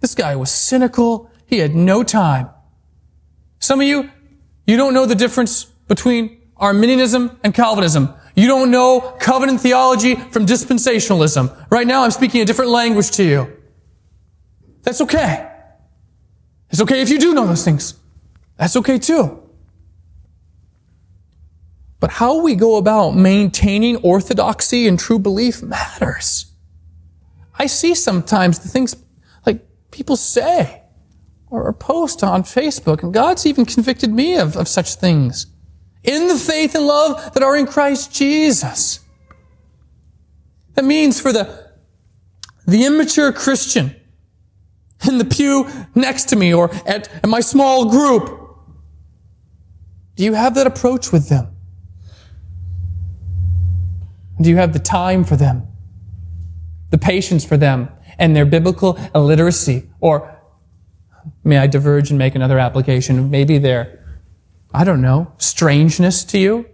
This 0.00 0.14
guy 0.14 0.36
was 0.36 0.50
cynical. 0.50 1.30
He 1.46 1.58
had 1.58 1.74
no 1.74 2.02
time. 2.02 2.50
Some 3.58 3.80
of 3.80 3.86
you, 3.86 4.10
you 4.66 4.76
don't 4.76 4.94
know 4.94 5.06
the 5.06 5.14
difference 5.14 5.64
between 5.64 6.40
Arminianism 6.56 7.38
and 7.42 7.54
Calvinism. 7.54 8.14
You 8.34 8.46
don't 8.46 8.70
know 8.70 9.00
covenant 9.18 9.60
theology 9.60 10.14
from 10.14 10.46
dispensationalism. 10.46 11.66
Right 11.70 11.86
now 11.86 12.04
I'm 12.04 12.10
speaking 12.10 12.40
a 12.40 12.44
different 12.44 12.70
language 12.70 13.10
to 13.12 13.24
you. 13.24 13.56
That's 14.82 15.00
okay. 15.00 15.50
It's 16.70 16.80
okay 16.82 17.00
if 17.00 17.08
you 17.08 17.18
do 17.18 17.34
know 17.34 17.46
those 17.46 17.64
things. 17.64 17.94
That's 18.56 18.76
okay 18.76 18.98
too. 18.98 19.42
But 22.00 22.12
how 22.12 22.40
we 22.40 22.54
go 22.54 22.76
about 22.76 23.16
maintaining 23.16 23.96
orthodoxy 23.96 24.86
and 24.86 24.98
true 24.98 25.18
belief 25.18 25.62
matters. 25.62 26.52
I 27.58 27.66
see 27.66 27.94
sometimes 27.94 28.60
the 28.60 28.68
things 28.68 28.94
like 29.44 29.66
people 29.90 30.16
say 30.16 30.82
or 31.50 31.72
post 31.72 32.22
on 32.22 32.42
Facebook, 32.42 33.02
and 33.02 33.12
God's 33.12 33.46
even 33.46 33.64
convicted 33.64 34.12
me 34.12 34.36
of, 34.36 34.56
of 34.56 34.68
such 34.68 34.94
things. 34.96 35.46
In 36.04 36.28
the 36.28 36.36
faith 36.36 36.74
and 36.74 36.86
love 36.86 37.32
that 37.34 37.42
are 37.42 37.56
in 37.56 37.66
Christ 37.66 38.12
Jesus. 38.14 39.00
That 40.74 40.84
means 40.84 41.20
for 41.20 41.32
the, 41.32 41.72
the 42.66 42.84
immature 42.84 43.32
Christian 43.32 43.96
in 45.06 45.18
the 45.18 45.24
pew 45.24 45.68
next 45.94 46.24
to 46.26 46.36
me 46.36 46.52
or 46.52 46.70
at, 46.86 47.08
at 47.08 47.28
my 47.28 47.40
small 47.40 47.90
group, 47.90 48.56
do 50.16 50.24
you 50.24 50.34
have 50.34 50.54
that 50.54 50.66
approach 50.66 51.12
with 51.12 51.28
them? 51.28 51.57
Do 54.40 54.48
you 54.48 54.56
have 54.56 54.72
the 54.72 54.78
time 54.78 55.24
for 55.24 55.36
them? 55.36 55.66
The 56.90 56.98
patience 56.98 57.44
for 57.44 57.56
them 57.56 57.90
and 58.18 58.34
their 58.34 58.46
biblical 58.46 58.98
illiteracy? 59.14 59.90
Or 60.00 60.40
may 61.44 61.58
I 61.58 61.66
diverge 61.66 62.10
and 62.10 62.18
make 62.18 62.34
another 62.34 62.58
application? 62.58 63.30
Maybe 63.30 63.58
their, 63.58 64.22
I 64.72 64.84
don't 64.84 65.02
know, 65.02 65.32
strangeness 65.38 66.24
to 66.24 66.38
you? 66.38 66.66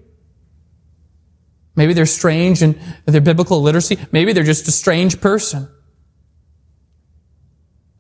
Maybe 1.76 1.92
they're 1.92 2.06
strange 2.06 2.62
in 2.62 2.78
their 3.04 3.20
biblical 3.20 3.60
literacy. 3.60 3.98
Maybe 4.12 4.32
they're 4.32 4.44
just 4.44 4.68
a 4.68 4.72
strange 4.72 5.20
person. 5.20 5.68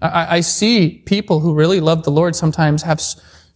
I, 0.00 0.36
I 0.36 0.40
see 0.40 1.02
people 1.06 1.40
who 1.40 1.54
really 1.54 1.80
love 1.80 2.04
the 2.04 2.10
Lord 2.10 2.36
sometimes 2.36 2.82
have 2.82 2.98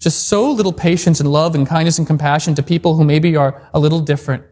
just 0.01 0.29
so 0.29 0.51
little 0.51 0.73
patience 0.73 1.21
and 1.21 1.31
love 1.31 1.55
and 1.55 1.67
kindness 1.67 1.99
and 1.99 2.07
compassion 2.07 2.55
to 2.57 2.63
people 2.63 2.97
who 2.97 3.05
maybe 3.05 3.37
are 3.37 3.69
a 3.75 3.79
little 3.79 4.01
different 4.01 4.45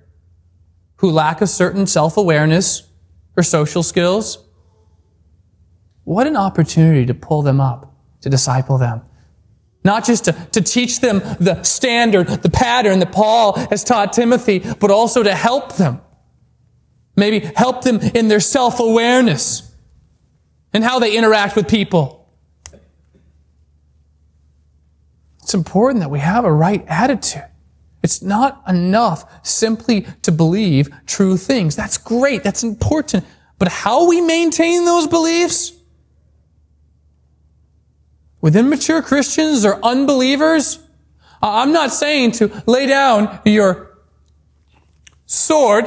who 0.96 1.10
lack 1.10 1.40
a 1.40 1.46
certain 1.46 1.86
self-awareness 1.86 2.88
or 3.36 3.42
social 3.42 3.82
skills. 3.82 4.38
What 6.04 6.26
an 6.26 6.36
opportunity 6.36 7.04
to 7.06 7.14
pull 7.14 7.42
them 7.42 7.60
up, 7.60 7.94
to 8.22 8.30
disciple 8.30 8.78
them. 8.78 9.02
Not 9.84 10.04
just 10.04 10.24
to, 10.24 10.32
to 10.32 10.60
teach 10.60 11.00
them 11.00 11.20
the 11.38 11.62
standard, 11.62 12.28
the 12.28 12.50
pattern 12.50 12.98
that 13.00 13.12
Paul 13.12 13.54
has 13.70 13.84
taught 13.84 14.12
Timothy, 14.12 14.58
but 14.80 14.90
also 14.90 15.22
to 15.22 15.34
help 15.34 15.76
them. 15.76 16.00
Maybe 17.16 17.40
help 17.54 17.82
them 17.82 18.00
in 18.00 18.28
their 18.28 18.40
self-awareness 18.40 19.74
and 20.72 20.84
how 20.84 20.98
they 20.98 21.16
interact 21.16 21.56
with 21.56 21.68
people. 21.68 22.28
It's 25.42 25.54
important 25.54 26.00
that 26.00 26.10
we 26.10 26.18
have 26.18 26.44
a 26.44 26.52
right 26.52 26.84
attitude. 26.88 27.44
It's 28.06 28.22
not 28.22 28.62
enough 28.68 29.44
simply 29.44 30.06
to 30.22 30.30
believe 30.30 30.94
true 31.06 31.36
things. 31.36 31.74
That's 31.74 31.98
great. 31.98 32.44
That's 32.44 32.62
important. 32.62 33.24
But 33.58 33.66
how 33.66 34.08
we 34.08 34.20
maintain 34.20 34.84
those 34.84 35.08
beliefs 35.08 35.72
with 38.40 38.54
immature 38.54 39.02
Christians 39.02 39.64
or 39.64 39.84
unbelievers, 39.84 40.78
I'm 41.42 41.72
not 41.72 41.92
saying 41.92 42.30
to 42.38 42.62
lay 42.64 42.86
down 42.86 43.40
your 43.44 43.98
sword. 45.24 45.86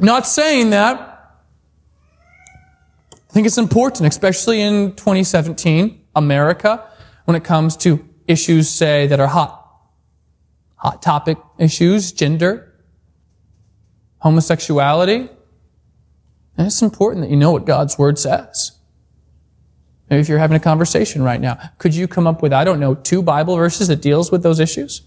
I'm 0.00 0.04
not 0.04 0.26
saying 0.26 0.70
that. 0.70 0.98
I 3.12 3.32
think 3.32 3.46
it's 3.46 3.56
important, 3.56 4.08
especially 4.08 4.60
in 4.60 4.96
2017, 4.96 6.06
America, 6.16 6.84
when 7.26 7.36
it 7.36 7.44
comes 7.44 7.76
to 7.76 8.04
issues, 8.26 8.68
say, 8.68 9.06
that 9.06 9.20
are 9.20 9.28
hot 9.28 9.61
hot 10.82 11.00
topic 11.00 11.38
issues, 11.58 12.10
gender, 12.10 12.74
homosexuality. 14.18 15.28
And 16.56 16.66
it's 16.66 16.82
important 16.82 17.22
that 17.22 17.30
you 17.30 17.36
know 17.36 17.52
what 17.52 17.64
God's 17.64 17.96
Word 17.96 18.18
says. 18.18 18.72
Maybe 20.10 20.20
if 20.20 20.28
you're 20.28 20.40
having 20.40 20.56
a 20.56 20.60
conversation 20.60 21.22
right 21.22 21.40
now, 21.40 21.56
could 21.78 21.94
you 21.94 22.08
come 22.08 22.26
up 22.26 22.42
with, 22.42 22.52
I 22.52 22.64
don't 22.64 22.80
know, 22.80 22.96
two 22.96 23.22
Bible 23.22 23.56
verses 23.56 23.86
that 23.88 24.02
deals 24.02 24.32
with 24.32 24.42
those 24.42 24.58
issues? 24.58 25.02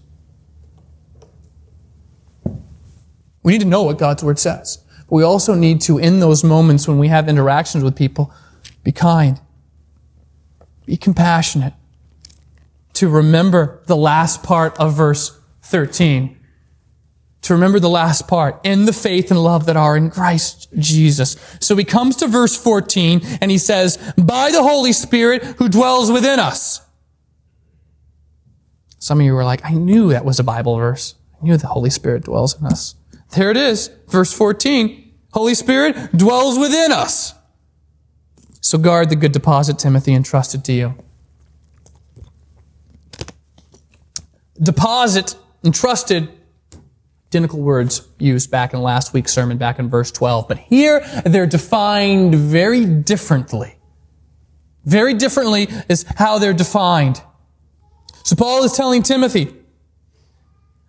We 3.42 3.52
need 3.52 3.60
to 3.60 3.66
know 3.66 3.82
what 3.82 3.98
God's 3.98 4.24
Word 4.24 4.38
says. 4.38 4.78
But 5.00 5.14
we 5.14 5.22
also 5.22 5.54
need 5.54 5.82
to, 5.82 5.98
in 5.98 6.20
those 6.20 6.42
moments 6.42 6.88
when 6.88 6.98
we 6.98 7.08
have 7.08 7.28
interactions 7.28 7.84
with 7.84 7.94
people, 7.94 8.32
be 8.82 8.92
kind. 8.92 9.38
Be 10.86 10.96
compassionate. 10.96 11.74
To 12.94 13.10
remember 13.10 13.82
the 13.84 13.96
last 13.96 14.42
part 14.42 14.74
of 14.78 14.94
verse 14.94 15.35
13. 15.66 16.38
To 17.42 17.54
remember 17.54 17.78
the 17.78 17.88
last 17.88 18.26
part, 18.26 18.60
in 18.64 18.86
the 18.86 18.92
faith 18.92 19.30
and 19.30 19.40
love 19.40 19.66
that 19.66 19.76
are 19.76 19.96
in 19.96 20.10
Christ 20.10 20.68
Jesus. 20.76 21.36
So 21.60 21.76
he 21.76 21.84
comes 21.84 22.16
to 22.16 22.26
verse 22.26 22.56
14 22.56 23.20
and 23.40 23.52
he 23.52 23.58
says, 23.58 23.98
by 24.18 24.50
the 24.50 24.64
Holy 24.64 24.92
Spirit 24.92 25.44
who 25.44 25.68
dwells 25.68 26.10
within 26.10 26.40
us. 26.40 26.80
Some 28.98 29.20
of 29.20 29.26
you 29.26 29.34
were 29.34 29.44
like, 29.44 29.64
I 29.64 29.74
knew 29.74 30.08
that 30.08 30.24
was 30.24 30.40
a 30.40 30.44
Bible 30.44 30.76
verse. 30.76 31.14
I 31.40 31.44
knew 31.44 31.56
the 31.56 31.68
Holy 31.68 31.90
Spirit 31.90 32.24
dwells 32.24 32.58
in 32.58 32.66
us. 32.66 32.96
There 33.36 33.50
it 33.52 33.56
is. 33.56 33.90
Verse 34.08 34.32
14. 34.32 35.14
Holy 35.32 35.54
Spirit 35.54 36.16
dwells 36.16 36.58
within 36.58 36.90
us. 36.90 37.34
So 38.60 38.78
guard 38.78 39.10
the 39.10 39.16
good 39.16 39.30
deposit, 39.30 39.78
Timothy, 39.78 40.14
entrusted 40.14 40.64
to 40.64 40.72
you. 40.72 40.94
Deposit, 44.60 45.36
entrusted, 45.66 46.28
identical 47.28 47.60
words 47.60 48.08
used 48.18 48.50
back 48.50 48.72
in 48.72 48.80
last 48.80 49.12
week's 49.12 49.32
sermon, 49.32 49.58
back 49.58 49.78
in 49.78 49.90
verse 49.90 50.10
12. 50.10 50.48
But 50.48 50.58
here 50.58 51.00
they're 51.24 51.46
defined 51.46 52.34
very 52.34 52.84
differently. 52.86 53.76
Very 54.84 55.14
differently 55.14 55.68
is 55.88 56.04
how 56.16 56.38
they're 56.38 56.54
defined. 56.54 57.20
So 58.24 58.36
Paul 58.36 58.64
is 58.64 58.72
telling 58.72 59.02
Timothy, 59.02 59.52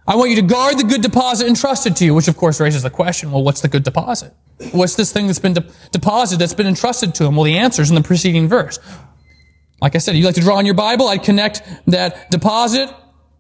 I 0.07 0.15
want 0.15 0.29
you 0.29 0.38
to 0.38 0.41
guard 0.41 0.77
the 0.77 0.84
good 0.84 1.01
deposit 1.01 1.48
entrusted 1.48 1.96
to 1.98 2.05
you, 2.05 2.13
which 2.13 2.27
of 2.27 2.38
course 2.38 2.62
raises 2.62 2.84
the 2.84 2.89
question, 2.89 3.31
well, 3.31 3.43
what's 3.43 3.62
the 3.62 3.67
good 3.67 3.84
deposit? 3.84 4.34
What's 4.72 4.96
this 4.96 5.12
thing 5.12 5.27
that's 5.27 5.39
been 5.39 5.53
de- 5.53 5.65
deposited, 5.91 6.39
that's 6.39 6.53
been 6.53 6.67
entrusted 6.67 7.13
to 7.15 7.25
him? 7.25 7.36
Well, 7.36 7.43
the 7.43 7.57
answer 7.57 7.81
is 7.81 7.89
in 7.89 7.96
the 7.96 8.01
preceding 8.01 8.48
verse. 8.48 8.79
Like 9.81 9.96
I 9.96 10.00
said, 10.00 10.15
you 10.15 10.25
like 10.25 10.36
to 10.36 10.41
draw 10.41 10.55
on 10.57 10.65
your 10.65 10.75
Bible, 10.75 11.07
I'd 11.10 11.24
connect 11.24 11.62
that 11.88 12.31
deposit 12.31 12.89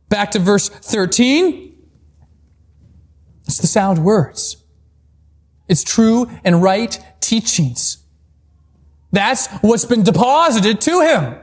back 0.09 0.31
to 0.31 0.39
verse 0.39 0.69
13. 0.69 1.75
It's 3.45 3.57
the 3.57 3.67
sound 3.67 4.03
words. 4.03 4.57
It's 5.67 5.83
true 5.83 6.29
and 6.43 6.61
right 6.61 6.99
teachings. 7.19 7.97
That's 9.11 9.47
what's 9.61 9.85
been 9.85 10.03
deposited 10.03 10.81
to 10.81 11.01
him. 11.01 11.35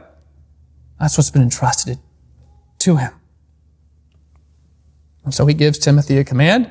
That's 0.98 1.16
what's 1.16 1.30
been 1.30 1.42
entrusted 1.42 1.98
to 2.80 2.96
him. 2.96 3.12
And 5.24 5.32
so 5.34 5.46
he 5.46 5.54
gives 5.54 5.78
Timothy 5.78 6.18
a 6.18 6.24
command. 6.24 6.66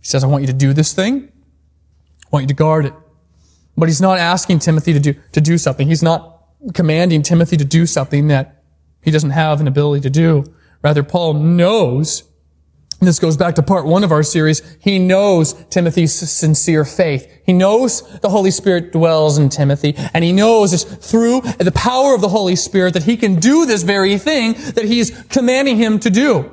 He 0.00 0.06
says, 0.06 0.22
I 0.22 0.28
want 0.28 0.42
you 0.42 0.46
to 0.48 0.52
do 0.52 0.72
this 0.72 0.92
thing. 0.92 1.32
I 2.24 2.28
want 2.30 2.44
you 2.44 2.48
to 2.48 2.54
guard 2.54 2.86
it. 2.86 2.94
But 3.76 3.88
he's 3.88 4.00
not 4.00 4.18
asking 4.18 4.60
Timothy 4.60 4.92
to 4.92 5.00
do, 5.00 5.14
to 5.32 5.40
do 5.40 5.58
something. 5.58 5.88
He's 5.88 6.02
not 6.02 6.44
commanding 6.72 7.22
Timothy 7.22 7.56
to 7.56 7.64
do 7.64 7.86
something 7.86 8.28
that 8.28 8.53
he 9.04 9.10
doesn't 9.10 9.30
have 9.30 9.60
an 9.60 9.68
ability 9.68 10.02
to 10.02 10.10
do. 10.10 10.44
Rather, 10.82 11.02
Paul 11.02 11.34
knows, 11.34 12.24
this 13.00 13.18
goes 13.18 13.36
back 13.36 13.54
to 13.56 13.62
part 13.62 13.86
one 13.86 14.04
of 14.04 14.12
our 14.12 14.22
series, 14.22 14.62
he 14.80 14.98
knows 14.98 15.52
Timothy's 15.70 16.12
sincere 16.12 16.84
faith. 16.84 17.30
He 17.44 17.52
knows 17.52 18.02
the 18.20 18.30
Holy 18.30 18.50
Spirit 18.50 18.92
dwells 18.92 19.38
in 19.38 19.48
Timothy, 19.48 19.94
and 20.12 20.24
he 20.24 20.32
knows 20.32 20.72
it's 20.72 20.84
through 20.84 21.42
the 21.58 21.72
power 21.72 22.14
of 22.14 22.20
the 22.20 22.28
Holy 22.28 22.56
Spirit 22.56 22.94
that 22.94 23.04
he 23.04 23.16
can 23.16 23.36
do 23.36 23.66
this 23.66 23.82
very 23.82 24.18
thing 24.18 24.54
that 24.74 24.84
he's 24.84 25.10
commanding 25.24 25.76
him 25.76 25.98
to 26.00 26.10
do 26.10 26.50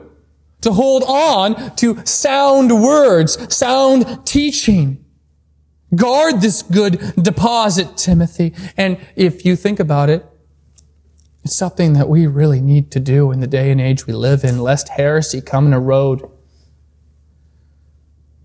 to 0.62 0.72
hold 0.72 1.04
on 1.08 1.76
to 1.76 2.04
sound 2.06 2.72
words, 2.72 3.54
sound 3.54 4.26
teaching. 4.26 5.04
Guard 5.94 6.40
this 6.40 6.62
good 6.62 7.14
deposit, 7.22 7.98
Timothy. 7.98 8.54
And 8.78 8.98
if 9.16 9.44
you 9.44 9.56
think 9.56 9.80
about 9.80 10.10
it, 10.10 10.26
it's 11.44 11.56
something 11.56 11.94
that 11.94 12.08
we 12.08 12.28
really 12.28 12.62
need 12.62 12.92
to 12.92 13.00
do 13.00 13.32
in 13.32 13.40
the 13.40 13.48
day 13.48 13.72
and 13.72 13.82
age 13.82 14.06
we 14.06 14.14
live 14.14 14.44
in, 14.44 14.60
lest 14.60 14.90
heresy 14.90 15.42
come 15.42 15.66
and 15.66 15.74
erode. 15.74 16.30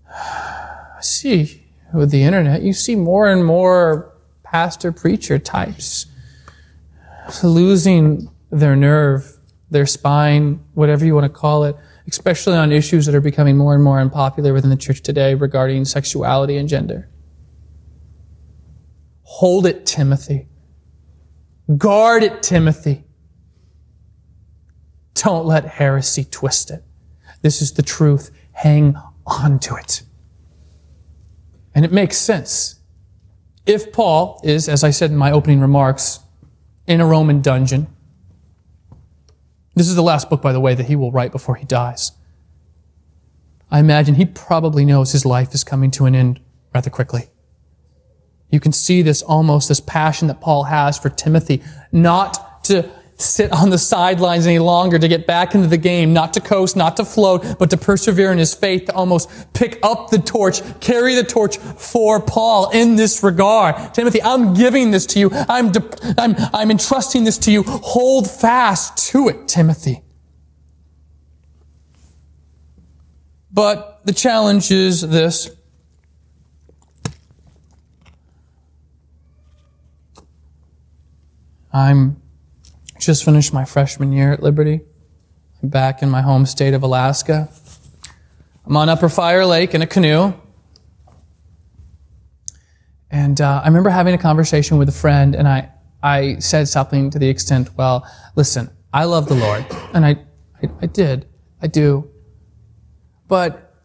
I 0.09 0.99
see, 1.01 1.67
with 1.93 2.11
the 2.11 2.23
internet, 2.23 2.63
you 2.63 2.73
see 2.73 2.95
more 2.95 3.29
and 3.31 3.45
more 3.45 4.13
pastor 4.43 4.91
preacher 4.91 5.37
types 5.37 6.07
losing 7.43 8.29
their 8.49 8.75
nerve, 8.75 9.37
their 9.69 9.85
spine, 9.85 10.63
whatever 10.73 11.05
you 11.05 11.13
want 11.13 11.25
to 11.25 11.29
call 11.29 11.65
it, 11.65 11.75
especially 12.07 12.55
on 12.55 12.71
issues 12.71 13.05
that 13.05 13.13
are 13.13 13.21
becoming 13.21 13.57
more 13.57 13.75
and 13.75 13.83
more 13.83 13.99
unpopular 13.99 14.53
within 14.53 14.69
the 14.69 14.77
church 14.77 15.01
today 15.01 15.35
regarding 15.35 15.85
sexuality 15.85 16.55
and 16.57 16.69
gender. 16.69 17.09
Hold 19.23 19.65
it, 19.65 19.85
Timothy. 19.85 20.47
Guard 21.75 22.23
it, 22.23 22.41
Timothy. 22.41 23.03
Don't 25.15 25.45
let 25.45 25.65
heresy 25.65 26.23
twist 26.23 26.71
it. 26.71 26.83
This 27.41 27.61
is 27.61 27.73
the 27.73 27.81
truth. 27.81 28.31
Hang 28.53 28.95
on 29.25 29.59
to 29.59 29.75
it. 29.75 30.03
And 31.75 31.83
it 31.83 31.91
makes 31.91 32.17
sense. 32.17 32.75
If 33.65 33.91
Paul 33.91 34.39
is, 34.43 34.69
as 34.69 34.83
I 34.83 34.91
said 34.91 35.11
in 35.11 35.17
my 35.17 35.31
opening 35.31 35.59
remarks, 35.59 36.19
in 36.87 37.01
a 37.01 37.05
Roman 37.05 37.41
dungeon, 37.41 37.87
this 39.75 39.89
is 39.89 39.95
the 39.95 40.01
last 40.01 40.29
book, 40.29 40.41
by 40.41 40.53
the 40.53 40.59
way, 40.59 40.73
that 40.73 40.85
he 40.85 40.95
will 40.95 41.11
write 41.11 41.31
before 41.31 41.55
he 41.55 41.65
dies. 41.65 42.13
I 43.69 43.79
imagine 43.79 44.15
he 44.15 44.25
probably 44.25 44.85
knows 44.85 45.11
his 45.11 45.25
life 45.25 45.53
is 45.53 45.63
coming 45.63 45.91
to 45.91 46.05
an 46.05 46.15
end 46.15 46.39
rather 46.73 46.89
quickly. 46.89 47.29
You 48.49 48.59
can 48.59 48.71
see 48.71 49.01
this 49.01 49.21
almost, 49.21 49.67
this 49.67 49.79
passion 49.79 50.27
that 50.29 50.39
Paul 50.39 50.63
has 50.63 50.97
for 50.97 51.09
Timothy, 51.09 51.61
not 51.91 52.63
to 52.65 52.89
sit 53.19 53.51
on 53.51 53.71
the 53.71 53.77
sidelines 53.77 54.45
any 54.45 54.59
longer, 54.59 54.99
to 54.99 55.07
get 55.07 55.25
back 55.25 55.55
into 55.55 55.67
the 55.67 55.77
game, 55.77 56.13
not 56.13 56.33
to 56.33 56.39
coast, 56.39 56.75
not 56.75 56.95
to 56.97 57.03
float, 57.03 57.57
but 57.57 57.69
to 57.71 57.77
persevere 57.77 58.31
in 58.31 58.37
his 58.37 58.53
faith, 58.53 58.85
to 58.85 58.93
almost 58.93 59.29
pick 59.53 59.79
up 59.81 60.11
the 60.11 60.19
torch, 60.19 60.61
carry 60.79 61.15
the 61.15 61.23
torch 61.23 61.57
for 61.57 62.21
Paul 62.21 62.69
in 62.69 62.95
this 62.95 63.23
regard. 63.23 63.93
Timothy, 63.93 64.21
I'm 64.21 64.53
giving 64.53 64.91
this 64.91 65.05
to 65.07 65.19
you. 65.19 65.31
I'm, 65.33 65.71
de- 65.71 66.15
I'm, 66.17 66.35
I'm 66.53 66.71
entrusting 66.71 67.23
this 67.23 67.37
to 67.39 67.51
you. 67.51 67.63
Hold 67.63 68.29
fast 68.29 69.09
to 69.11 69.29
it, 69.29 69.47
Timothy. 69.47 70.03
But 73.51 74.01
the 74.05 74.13
challenge 74.13 74.69
is 74.69 75.01
this. 75.01 75.49
I'm 81.77 82.19
just 82.99 83.23
finished 83.23 83.53
my 83.53 83.63
freshman 83.63 84.11
year 84.11 84.33
at 84.33 84.41
Liberty. 84.41 84.81
I'm 85.61 85.69
back 85.69 86.01
in 86.01 86.09
my 86.09 86.21
home 86.21 86.47
state 86.47 86.73
of 86.73 86.81
Alaska. 86.81 87.49
I'm 88.65 88.75
on 88.75 88.89
Upper 88.89 89.09
Fire 89.09 89.45
Lake 89.45 89.75
in 89.75 89.83
a 89.83 89.87
canoe. 89.87 90.33
And 93.11 93.39
uh, 93.39 93.61
I 93.63 93.67
remember 93.67 93.91
having 93.91 94.15
a 94.15 94.17
conversation 94.17 94.79
with 94.79 94.89
a 94.89 94.91
friend, 94.91 95.35
and 95.35 95.47
I, 95.47 95.69
I 96.01 96.39
said 96.39 96.67
something 96.67 97.11
to 97.11 97.19
the 97.19 97.29
extent, 97.29 97.69
well, 97.77 98.09
listen, 98.35 98.71
I 98.91 99.03
love 99.03 99.27
the 99.27 99.35
Lord. 99.35 99.63
And 99.93 100.03
I, 100.03 100.17
I, 100.63 100.69
I 100.81 100.85
did. 100.87 101.27
I 101.61 101.67
do. 101.67 102.09
But, 103.27 103.75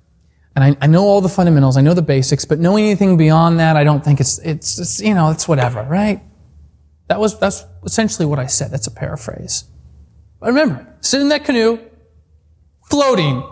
and 0.56 0.64
I, 0.64 0.76
I, 0.80 0.86
know 0.86 1.02
all 1.02 1.20
the 1.20 1.28
fundamentals, 1.28 1.76
I 1.76 1.82
know 1.82 1.92
the 1.92 2.00
basics, 2.00 2.46
but 2.46 2.58
knowing 2.58 2.86
anything 2.86 3.18
beyond 3.18 3.60
that, 3.60 3.76
I 3.76 3.84
don't 3.84 4.02
think 4.02 4.18
it's, 4.18 4.38
it's, 4.38 4.78
it's 4.78 5.00
you 5.02 5.12
know, 5.12 5.30
it's 5.30 5.46
whatever, 5.46 5.82
right? 5.82 6.22
That 7.08 7.20
was, 7.20 7.38
that's 7.38 7.64
essentially 7.84 8.26
what 8.26 8.38
I 8.38 8.46
said. 8.46 8.70
That's 8.70 8.86
a 8.86 8.90
paraphrase. 8.90 9.64
But 10.40 10.48
remember, 10.48 10.86
sitting 11.00 11.26
in 11.26 11.28
that 11.30 11.44
canoe, 11.44 11.78
floating, 12.90 13.42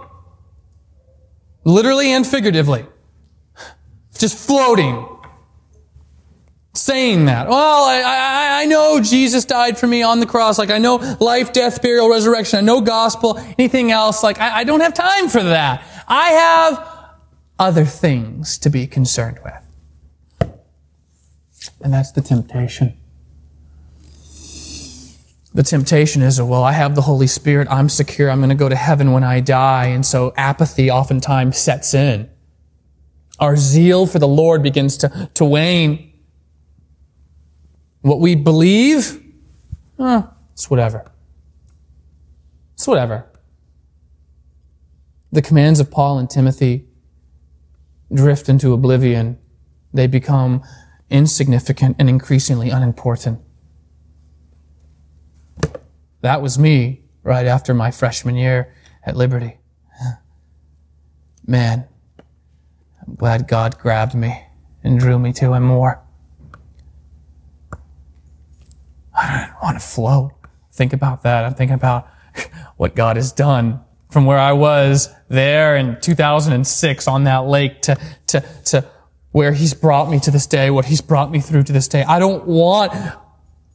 literally 1.64 2.12
and 2.12 2.26
figuratively, 2.26 2.86
just 4.18 4.36
floating, 4.36 5.06
saying 6.74 7.26
that. 7.26 7.48
Well, 7.48 7.84
I, 7.84 8.02
I, 8.02 8.62
I 8.62 8.66
know 8.66 9.00
Jesus 9.00 9.44
died 9.44 9.78
for 9.78 9.86
me 9.86 10.02
on 10.02 10.20
the 10.20 10.26
cross. 10.26 10.58
Like 10.58 10.70
I 10.70 10.78
know 10.78 10.96
life, 11.20 11.52
death, 11.52 11.82
burial, 11.82 12.08
resurrection. 12.08 12.58
I 12.58 12.62
know 12.62 12.80
gospel. 12.80 13.38
Anything 13.58 13.90
else? 13.90 14.22
Like 14.22 14.40
I, 14.40 14.58
I 14.58 14.64
don't 14.64 14.80
have 14.80 14.94
time 14.94 15.28
for 15.28 15.42
that. 15.42 15.82
I 16.08 16.30
have 16.30 16.88
other 17.58 17.84
things 17.84 18.58
to 18.58 18.70
be 18.70 18.86
concerned 18.86 19.38
with. 19.44 20.50
And 21.82 21.92
that's 21.92 22.12
the 22.12 22.20
temptation. 22.20 22.96
The 25.52 25.62
temptation 25.64 26.22
is, 26.22 26.40
well, 26.40 26.62
I 26.62 26.72
have 26.72 26.94
the 26.94 27.02
Holy 27.02 27.26
Spirit. 27.26 27.66
I'm 27.70 27.88
secure. 27.88 28.30
I'm 28.30 28.38
going 28.38 28.50
to 28.50 28.54
go 28.54 28.68
to 28.68 28.76
heaven 28.76 29.12
when 29.12 29.24
I 29.24 29.40
die. 29.40 29.86
And 29.86 30.06
so 30.06 30.32
apathy 30.36 30.90
oftentimes 30.90 31.58
sets 31.58 31.92
in. 31.92 32.30
Our 33.40 33.56
zeal 33.56 34.06
for 34.06 34.18
the 34.18 34.28
Lord 34.28 34.62
begins 34.62 34.96
to, 34.98 35.30
to 35.34 35.44
wane. 35.44 36.12
What 38.02 38.20
we 38.20 38.34
believe, 38.36 39.22
eh, 39.98 40.22
it's 40.52 40.70
whatever. 40.70 41.10
It's 42.74 42.86
whatever. 42.86 43.26
The 45.32 45.42
commands 45.42 45.80
of 45.80 45.90
Paul 45.90 46.18
and 46.18 46.30
Timothy 46.30 46.86
drift 48.12 48.48
into 48.48 48.72
oblivion. 48.72 49.38
They 49.92 50.06
become 50.06 50.62
insignificant 51.08 51.96
and 51.98 52.08
increasingly 52.08 52.70
unimportant. 52.70 53.40
That 56.20 56.42
was 56.42 56.58
me 56.58 57.02
right 57.22 57.46
after 57.46 57.74
my 57.74 57.90
freshman 57.90 58.36
year 58.36 58.74
at 59.04 59.16
Liberty. 59.16 59.58
Man, 61.46 61.86
I'm 63.06 63.14
glad 63.14 63.48
God 63.48 63.78
grabbed 63.78 64.14
me 64.14 64.44
and 64.84 64.98
drew 64.98 65.18
me 65.18 65.32
to 65.34 65.54
Him 65.54 65.64
more. 65.64 66.00
I 69.16 69.46
don't 69.48 69.62
want 69.62 69.80
to 69.80 69.84
float. 69.84 70.32
Think 70.72 70.92
about 70.92 71.22
that. 71.24 71.44
I'm 71.44 71.54
thinking 71.54 71.74
about 71.74 72.08
what 72.76 72.94
God 72.94 73.16
has 73.16 73.32
done 73.32 73.80
from 74.10 74.26
where 74.26 74.38
I 74.38 74.52
was 74.52 75.08
there 75.28 75.76
in 75.76 76.00
2006 76.00 77.08
on 77.08 77.24
that 77.24 77.46
lake 77.46 77.82
to, 77.82 77.98
to, 78.28 78.40
to 78.66 78.84
where 79.32 79.52
He's 79.52 79.74
brought 79.74 80.10
me 80.10 80.20
to 80.20 80.30
this 80.30 80.46
day, 80.46 80.70
what 80.70 80.86
He's 80.86 81.00
brought 81.00 81.30
me 81.30 81.40
through 81.40 81.64
to 81.64 81.72
this 81.72 81.88
day. 81.88 82.02
I 82.04 82.18
don't 82.18 82.46
want 82.46 82.92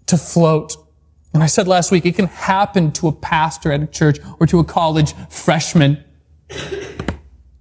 to 0.07 0.17
float. 0.17 0.75
And 1.35 1.43
I 1.43 1.47
said 1.47 1.67
last 1.67 1.91
week, 1.91 2.05
it 2.05 2.15
can 2.15 2.27
happen 2.27 2.93
to 2.93 3.09
a 3.09 3.11
pastor 3.11 3.69
at 3.73 3.83
a 3.83 3.87
church 3.87 4.19
or 4.39 4.47
to 4.47 4.59
a 4.59 4.63
college 4.63 5.13
freshman 5.29 6.01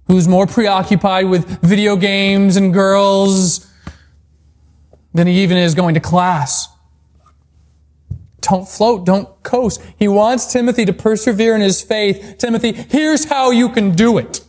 who's 0.07 0.29
more 0.29 0.47
preoccupied 0.47 1.25
with 1.25 1.59
video 1.59 1.97
games 1.97 2.55
and 2.55 2.73
girls 2.73 3.69
than 5.13 5.27
he 5.27 5.43
even 5.43 5.57
is 5.57 5.75
going 5.75 5.93
to 5.95 5.99
class. 5.99 6.69
Don't 8.39 8.65
float, 8.65 9.05
don't 9.05 9.43
coast. 9.43 9.81
He 9.97 10.07
wants 10.07 10.53
Timothy 10.53 10.85
to 10.85 10.93
persevere 10.93 11.53
in 11.53 11.59
his 11.59 11.81
faith. 11.81 12.37
Timothy, 12.37 12.71
here's 12.71 13.25
how 13.25 13.51
you 13.51 13.67
can 13.67 13.91
do 13.91 14.17
it. 14.17 14.44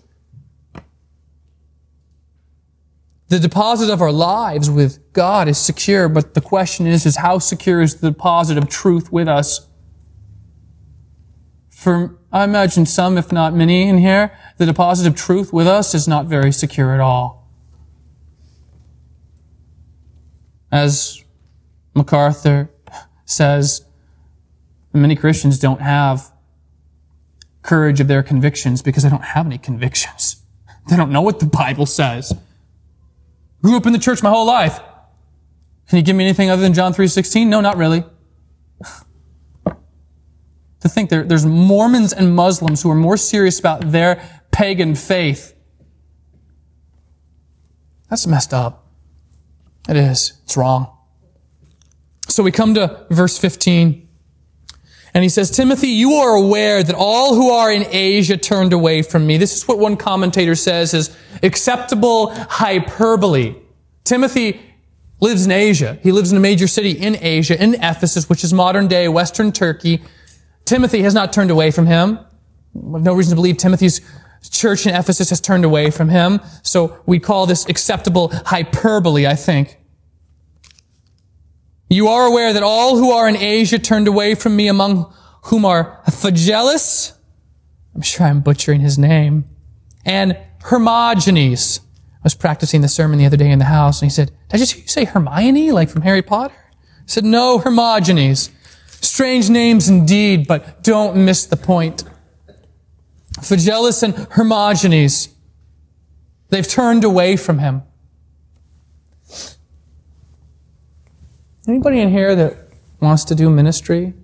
The 3.29 3.39
deposit 3.41 3.93
of 3.93 4.01
our 4.01 4.13
lives 4.13 4.71
with 4.71 5.13
God 5.13 5.49
is 5.49 5.59
secure, 5.59 6.09
but 6.09 6.35
the 6.35 6.41
question 6.41 6.87
is, 6.87 7.05
is 7.05 7.17
how 7.17 7.39
secure 7.39 7.81
is 7.81 7.97
the 7.97 8.11
deposit 8.11 8.57
of 8.57 8.69
truth 8.69 9.11
with 9.11 9.27
us? 9.27 9.67
For, 11.69 12.19
I 12.33 12.45
imagine 12.45 12.87
some, 12.87 13.19
if 13.19 13.33
not 13.33 13.53
many 13.53 13.89
in 13.89 13.99
here, 13.99 14.37
the 14.59 14.67
deposit 14.67 15.09
of 15.09 15.17
truth 15.17 15.53
with 15.53 15.67
us 15.67 15.95
is 15.95 16.07
not 16.07 16.27
very 16.27 16.53
secure 16.53 16.95
at 16.95 17.01
all. 17.01 17.51
As 20.71 21.25
MacArthur 21.95 22.71
says, 23.25 23.85
many 24.93 25.17
Christians 25.17 25.59
don't 25.59 25.81
have 25.81 26.33
courage 27.63 28.01
of 28.01 28.07
their 28.07 28.23
convictions 28.23 28.83
because 28.83 29.03
they 29.03 29.11
don't 29.11 29.25
have 29.25 29.47
any 29.47 29.59
convictions. 29.59 30.43
They 30.89 30.97
don't 30.97 31.11
know 31.11 31.23
what 31.23 31.41
the 31.41 31.47
Bible 31.47 31.87
says. 31.87 32.33
Grew 33.67 33.77
up 33.77 33.85
in 33.85 33.93
the 33.93 33.99
church 33.99 34.23
my 34.23 34.31
whole 34.31 34.47
life. 34.47 34.79
Can 35.89 35.99
you 35.99 36.05
give 36.05 36.15
me 36.15 36.23
anything 36.23 36.51
other 36.51 36.63
than 36.63 36.73
John 36.73 36.95
3.16? 36.95 37.49
No, 37.49 37.61
not 37.61 37.77
really. 37.77 38.05
to 39.65 40.89
think 40.89 41.11
there, 41.11 41.25
there's 41.25 41.45
Mormons 41.45 42.13
and 42.13 42.33
Muslims 42.33 42.83
who 42.83 42.93
are 42.93 42.95
more 42.95 43.17
serious 43.17 43.59
about 43.59 43.91
their 43.91 44.23
pagan 44.53 44.95
faith. 44.95 45.57
That's 48.09 48.25
messed 48.25 48.55
up. 48.55 48.87
It 49.89 49.97
is. 49.97 50.41
It's 50.45 50.57
wrong. 50.57 50.97
So 52.29 52.45
we 52.45 52.53
come 52.53 52.73
to 52.75 53.05
verse 53.11 53.37
15. 53.37 54.06
And 55.17 55.23
he 55.23 55.31
says, 55.31 55.51
Timothy, 55.51 55.89
you 55.89 56.13
are 56.17 56.35
aware 56.35 56.83
that 56.83 56.95
all 56.95 57.35
who 57.35 57.49
are 57.49 57.73
in 57.73 57.87
Asia 57.89 58.37
turned 58.37 58.75
away 58.75 59.01
from 59.01 59.27
me. 59.27 59.39
This 59.39 59.57
is 59.57 59.67
what 59.67 59.79
one 59.79 59.97
commentator 59.97 60.55
says 60.55 60.93
is 60.93 61.17
acceptable 61.43 62.35
hyperbole. 62.35 63.55
Timothy 64.05 64.61
lives 65.19 65.47
in 65.47 65.53
Asia. 65.53 65.99
He 66.03 66.13
lives 66.13 66.33
in 66.33 66.37
a 66.37 66.41
major 66.41 66.67
city 66.67 66.91
in 66.91 67.17
Asia, 67.19 67.59
in 67.59 67.77
Ephesus, 67.77 68.29
which 68.29 68.45
is 68.45 68.53
modern 68.53 68.89
day 68.89 69.09
Western 69.09 69.53
Turkey. 69.53 70.03
Timothy 70.67 71.01
has 71.01 71.15
not 71.15 71.33
turned 71.33 71.51
away 71.51 71.71
from 71.71 71.87
him. 71.87 72.19
We 72.75 72.99
have 72.99 73.05
no 73.07 73.15
reason 73.15 73.31
to 73.31 73.37
believe 73.37 73.57
Timothy's 73.57 74.03
church 74.51 74.87
in 74.87 74.95
Ephesus 74.95 75.31
has 75.31 75.41
turned 75.41 75.65
away 75.65 75.91
from 75.91 76.11
him. 76.11 76.43
So 76.63 77.03
we 77.07 77.21
call 77.21 77.47
this 77.47 77.67
acceptable 77.71 78.33
hyperbole, 78.45 79.27
I 79.27 79.35
think. 79.35 79.79
You 81.89 82.09
are 82.09 82.27
aware 82.27 82.53
that 82.53 82.63
all 82.63 82.97
who 82.97 83.13
are 83.13 83.29
in 83.29 83.37
Asia 83.37 83.79
turned 83.79 84.09
away 84.09 84.35
from 84.35 84.57
me, 84.57 84.69
among 84.69 85.13
whom 85.45 85.65
are 85.65 86.01
Phygelus, 86.07 87.13
I'm 87.95 88.03
sure 88.03 88.27
I'm 88.27 88.41
butchering 88.41 88.81
his 88.81 88.99
name, 88.99 89.49
and 90.05 90.37
Hermogenes. 90.65 91.81
I 91.81 92.25
was 92.25 92.35
practicing 92.35 92.81
the 92.81 92.89
sermon 92.89 93.19
the 93.19 93.27
other 93.27 93.37
day 93.37 93.51
in 93.51 93.59
the 93.59 93.67
house, 93.67 94.03
and 94.03 94.11
he 94.11 94.15
said, 94.15 94.29
Did 94.49 94.55
I 94.55 94.59
just 94.59 94.73
hear 94.73 94.83
you 94.83 94.89
say 94.89 95.05
Hermione, 95.05 95.73
like 95.73 95.89
from 95.89 96.03
Harry 96.03 96.23
Potter? 96.23 96.55
I 96.55 97.07
said, 97.07 97.25
No, 97.25 97.59
Hermogenes. 97.59 98.51
Strange 99.01 99.49
names 99.49 99.89
indeed, 99.89 100.49
but 100.49 100.83
don't 100.83 101.25
miss 101.25 101.47
the 101.47 101.57
point. 101.57 102.03
Phygelus 103.41 104.03
and 104.03 104.15
Hermogenes, 104.33 105.29
they've 106.49 106.67
turned 106.67 107.05
away 107.05 107.37
from 107.37 107.61
him. 107.61 107.83
Anybody 111.69 112.01
in 112.01 112.11
here 112.11 112.37
that 112.37 112.57
wants 113.01 113.25
to 113.25 113.35
do 113.35 113.51
ministry? 113.51 114.15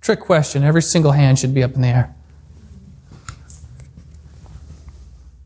Trick 0.00 0.20
question. 0.20 0.62
Every 0.62 0.82
single 0.82 1.12
hand 1.12 1.38
should 1.38 1.52
be 1.52 1.62
up 1.62 1.74
in 1.74 1.82
the 1.82 1.88
air. 1.88 2.14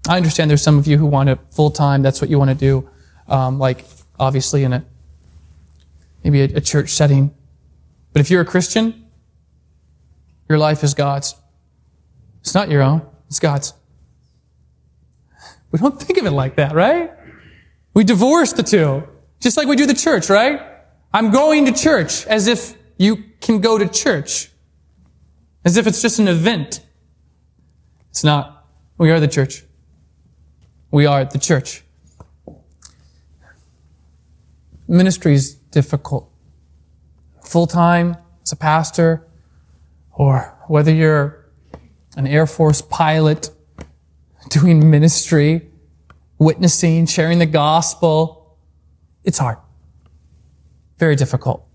I 0.09 0.17
understand 0.17 0.51
there's 0.51 0.63
some 0.63 0.79
of 0.79 0.87
you 0.87 0.99
who 0.99 1.07
want 1.07 1.29
it 1.29 1.39
full 1.51 1.71
time. 1.71 2.03
That's 2.03 2.21
what 2.21 2.31
you 2.31 2.39
want 2.39 2.51
to 2.51 2.57
do. 2.57 2.89
Um, 3.27 3.59
like, 3.59 3.85
obviously, 4.19 4.65
in 4.65 4.73
a 4.73 4.85
maybe 6.23 6.43
a, 6.43 6.59
a 6.59 6.61
church 6.61 6.91
setting. 6.91 7.35
But 8.13 8.21
if 8.21 8.31
you're 8.31 8.43
a 8.43 8.47
Christian, 8.47 9.07
your 10.49 10.59
life 10.59 10.85
is 10.85 10.95
God's. 10.95 11.35
It's 12.41 12.55
not 12.55 12.71
your 12.71 12.83
own, 12.83 13.03
it's 13.29 13.41
God's. 13.41 13.75
We 15.71 15.79
don't 15.79 16.01
think 16.01 16.19
of 16.19 16.27
it 16.27 16.31
like 16.33 16.57
that, 16.57 16.75
right? 16.75 17.16
We 17.97 18.05
divorce 18.05 18.53
the 18.53 18.63
two, 18.63 19.09
just 19.41 19.57
like 19.57 19.67
we 19.67 19.75
do 19.75 19.87
the 19.87 19.95
church, 19.95 20.29
right? 20.29 20.61
I'm 21.15 21.31
going 21.31 21.65
to 21.65 21.73
church 21.73 22.27
as 22.27 22.47
if 22.47 22.77
you 22.99 23.25
can 23.41 23.59
go 23.59 23.79
to 23.79 23.89
church, 23.89 24.51
as 25.65 25.79
if 25.79 25.87
it's 25.87 26.03
just 26.03 26.19
an 26.19 26.29
event. 26.29 26.83
It's 28.11 28.23
not. 28.23 28.67
We 28.99 29.11
are 29.11 29.19
the 29.19 29.29
church. 29.29 29.65
We 30.91 31.07
are 31.07 31.25
the 31.25 31.39
church. 31.39 31.85
Ministry 34.87 35.33
is 35.33 35.55
difficult. 35.55 36.31
Full 37.47 37.67
time 37.67 38.19
as 38.43 38.53
a 38.53 38.57
pastor, 38.57 39.27
or 40.13 40.55
whether 40.69 40.93
you're 40.93 41.47
an 42.15 42.27
Air 42.27 42.47
Force 42.47 42.83
pilot 42.83 43.49
doing 44.51 44.91
ministry, 44.91 45.71
witnessing, 46.39 47.07
sharing 47.07 47.39
the 47.39 47.47
gospel. 47.47 48.59
It's 49.25 49.39
hard. 49.39 49.59
Very 50.99 51.17
difficult. 51.17 51.67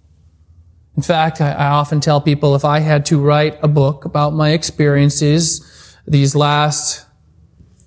In 0.95 1.03
fact, 1.03 1.39
I, 1.39 1.67
often 1.67 1.99
tell 1.99 2.19
people 2.19 2.53
if 2.55 2.65
I 2.65 2.79
had 2.79 3.05
to 3.07 3.19
write 3.19 3.57
a 3.63 3.67
book 3.67 4.03
about 4.05 4.33
my 4.33 4.49
experiences 4.49 5.97
these 6.05 6.35
last 6.35 7.05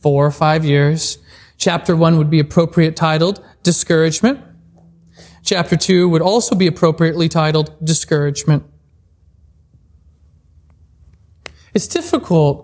four 0.00 0.24
or 0.24 0.30
five 0.30 0.64
years, 0.64 1.18
chapter 1.58 1.94
one 1.94 2.16
would 2.16 2.30
be 2.30 2.40
appropriate 2.40 2.96
titled 2.96 3.44
Discouragement. 3.62 4.40
Chapter 5.42 5.76
two 5.76 6.08
would 6.08 6.22
also 6.22 6.54
be 6.54 6.66
appropriately 6.66 7.28
titled 7.28 7.74
Discouragement. 7.84 8.64
It's 11.74 11.88
difficult 11.88 12.63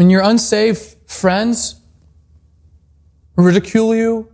when 0.00 0.08
your 0.08 0.22
unsaved 0.22 0.96
friends 1.06 1.78
ridicule 3.36 3.94
you, 3.94 4.32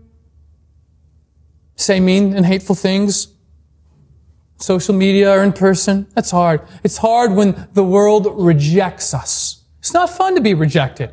say 1.74 1.98
mean 1.98 2.35
and 2.35 2.46
hateful 2.46 2.76
things, 2.76 3.35
social 4.59 4.94
media 4.94 5.29
or 5.33 5.42
in 5.42 5.52
person. 5.52 6.07
That's 6.14 6.31
hard. 6.31 6.61
It's 6.85 6.98
hard 6.98 7.33
when 7.33 7.68
the 7.72 7.83
world 7.83 8.29
rejects 8.37 9.12
us. 9.12 9.64
It's 9.81 9.92
not 9.92 10.09
fun 10.09 10.37
to 10.37 10.40
be 10.40 10.55
rejected. 10.55 11.12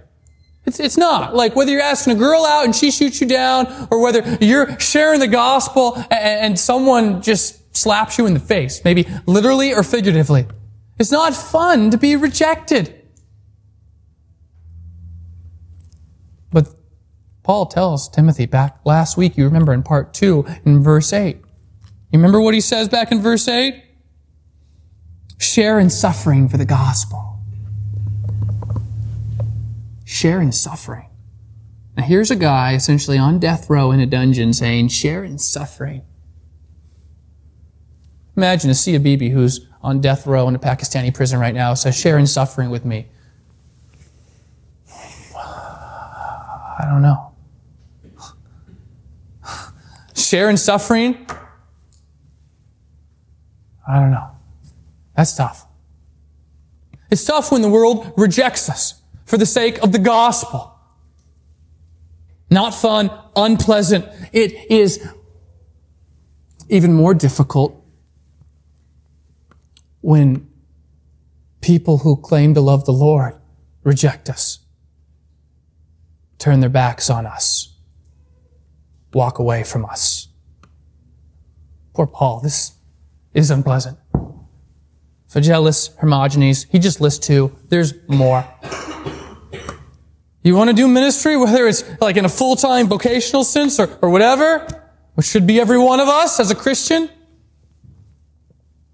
It's, 0.67 0.79
it's 0.79 0.97
not. 0.97 1.35
Like 1.35 1.55
whether 1.55 1.71
you're 1.71 1.81
asking 1.81 2.13
a 2.13 2.19
girl 2.19 2.45
out 2.45 2.63
and 2.63 2.75
she 2.75 2.91
shoots 2.91 3.21
you 3.21 3.27
down, 3.27 3.87
or 3.89 4.03
whether 4.03 4.37
you're 4.39 4.79
sharing 4.79 5.19
the 5.19 5.27
gospel 5.27 5.95
and, 5.95 6.11
and 6.11 6.59
someone 6.59 7.23
just 7.23 7.75
slaps 7.75 8.19
you 8.19 8.27
in 8.27 8.35
the 8.35 8.39
face, 8.39 8.85
maybe 8.85 9.07
literally 9.25 9.73
or 9.73 9.81
figuratively. 9.81 10.45
It's 10.99 11.11
not 11.11 11.33
fun 11.33 11.89
to 11.89 11.97
be 11.97 12.15
rejected. 12.15 13.02
Paul 17.43 17.65
tells 17.65 18.07
Timothy 18.07 18.45
back 18.45 18.79
last 18.85 19.17
week, 19.17 19.37
you 19.37 19.43
remember 19.43 19.73
in 19.73 19.83
part 19.83 20.13
2, 20.13 20.45
in 20.65 20.81
verse 20.81 21.11
8. 21.11 21.35
You 21.35 22.19
remember 22.19 22.39
what 22.39 22.53
he 22.53 22.61
says 22.61 22.87
back 22.87 23.11
in 23.11 23.21
verse 23.21 23.47
8? 23.47 23.83
Share 25.39 25.77
in 25.77 25.89
suffering 25.89 26.47
for 26.47 26.55
the 26.55 26.65
gospel. 26.65 27.39
Share 30.05 30.39
in 30.39 30.53
suffering. 30.53 31.09
Now 31.97 32.03
here's 32.03 32.31
a 32.31 32.35
guy 32.37 32.75
essentially 32.75 33.17
on 33.17 33.39
death 33.39 33.69
row 33.69 33.91
in 33.91 33.99
a 33.99 34.05
dungeon 34.05 34.53
saying, 34.53 34.87
share 34.87 35.23
in 35.23 35.37
suffering. 35.37 36.03
Imagine 38.37 38.71
Asia 38.71 38.99
Bibi, 38.99 39.29
who's 39.29 39.67
on 39.81 39.99
death 39.99 40.25
row 40.25 40.47
in 40.47 40.55
a 40.55 40.59
Pakistani 40.59 41.13
prison 41.13 41.39
right 41.39 41.53
now, 41.53 41.73
says, 41.73 41.99
share 41.99 42.17
in 42.17 42.25
suffering 42.25 42.69
with 42.69 42.85
me. 42.85 43.07
I 45.37 46.85
don't 46.89 47.01
know. 47.01 47.32
Share 50.23 50.49
in 50.49 50.57
suffering? 50.57 51.27
I 53.87 53.99
don't 53.99 54.11
know. 54.11 54.29
That's 55.15 55.35
tough. 55.35 55.65
It's 57.11 57.23
tough 57.23 57.51
when 57.51 57.61
the 57.61 57.69
world 57.69 58.13
rejects 58.17 58.69
us 58.69 59.01
for 59.25 59.37
the 59.37 59.45
sake 59.45 59.77
of 59.83 59.91
the 59.91 59.99
gospel. 59.99 60.73
Not 62.49 62.73
fun, 62.73 63.11
unpleasant. 63.35 64.05
It 64.31 64.71
is 64.71 65.07
even 66.69 66.93
more 66.93 67.13
difficult 67.13 67.79
when 70.01 70.49
people 71.61 71.99
who 71.99 72.17
claim 72.17 72.53
to 72.53 72.61
love 72.61 72.85
the 72.85 72.91
Lord 72.93 73.35
reject 73.83 74.29
us, 74.29 74.59
turn 76.37 76.59
their 76.59 76.69
backs 76.69 77.09
on 77.09 77.25
us, 77.25 77.72
walk 79.13 79.39
away 79.39 79.63
from 79.63 79.85
us. 79.85 80.27
Poor 81.93 82.07
Paul, 82.07 82.39
this 82.39 82.73
is 83.33 83.51
unpleasant. 83.51 83.97
Phygelus, 85.29 85.95
Hermogenes, 85.97 86.67
he 86.69 86.79
just 86.79 87.01
lists 87.01 87.25
two. 87.25 87.55
There's 87.69 87.93
more. 88.07 88.45
You 90.43 90.55
want 90.55 90.69
to 90.69 90.75
do 90.75 90.87
ministry, 90.87 91.37
whether 91.37 91.67
it's 91.67 91.83
like 92.01 92.17
in 92.17 92.25
a 92.25 92.29
full-time 92.29 92.87
vocational 92.87 93.43
sense 93.43 93.79
or, 93.79 93.97
or 94.01 94.09
whatever, 94.09 94.67
which 95.15 95.25
should 95.25 95.47
be 95.47 95.59
every 95.59 95.77
one 95.77 95.99
of 95.99 96.09
us 96.09 96.39
as 96.39 96.51
a 96.51 96.55
Christian? 96.55 97.09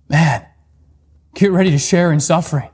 Man, 0.07 0.45
get 1.33 1.51
ready 1.51 1.71
to 1.71 1.77
share 1.79 2.11
in 2.11 2.19
suffering. 2.19 2.69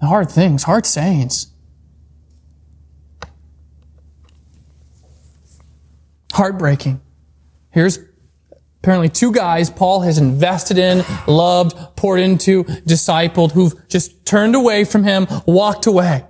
Hard 0.00 0.30
things, 0.30 0.62
hard 0.62 0.86
sayings. 0.86 1.49
Heartbreaking. 6.32 7.00
Here's 7.70 7.98
apparently 8.82 9.08
two 9.08 9.32
guys 9.32 9.70
Paul 9.70 10.00
has 10.00 10.18
invested 10.18 10.78
in, 10.78 11.04
loved, 11.26 11.76
poured 11.96 12.20
into, 12.20 12.64
discipled, 12.64 13.52
who've 13.52 13.74
just 13.88 14.24
turned 14.24 14.54
away 14.54 14.84
from 14.84 15.04
him, 15.04 15.26
walked 15.46 15.86
away. 15.86 16.24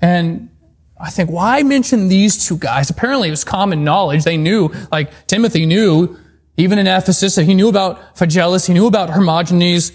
And 0.00 0.50
I 0.98 1.10
think, 1.10 1.30
why 1.30 1.62
mention 1.62 2.08
these 2.08 2.46
two 2.46 2.58
guys? 2.58 2.90
Apparently 2.90 3.28
it 3.28 3.32
was 3.32 3.44
common 3.44 3.84
knowledge. 3.84 4.24
They 4.24 4.36
knew, 4.36 4.70
like 4.90 5.26
Timothy 5.26 5.66
knew, 5.66 6.18
even 6.56 6.78
in 6.78 6.86
Ephesus, 6.86 7.34
that 7.34 7.44
he 7.44 7.54
knew 7.54 7.68
about 7.68 8.16
Phygelus, 8.16 8.66
he 8.66 8.74
knew 8.74 8.86
about 8.86 9.10
Hermogenes. 9.10 9.92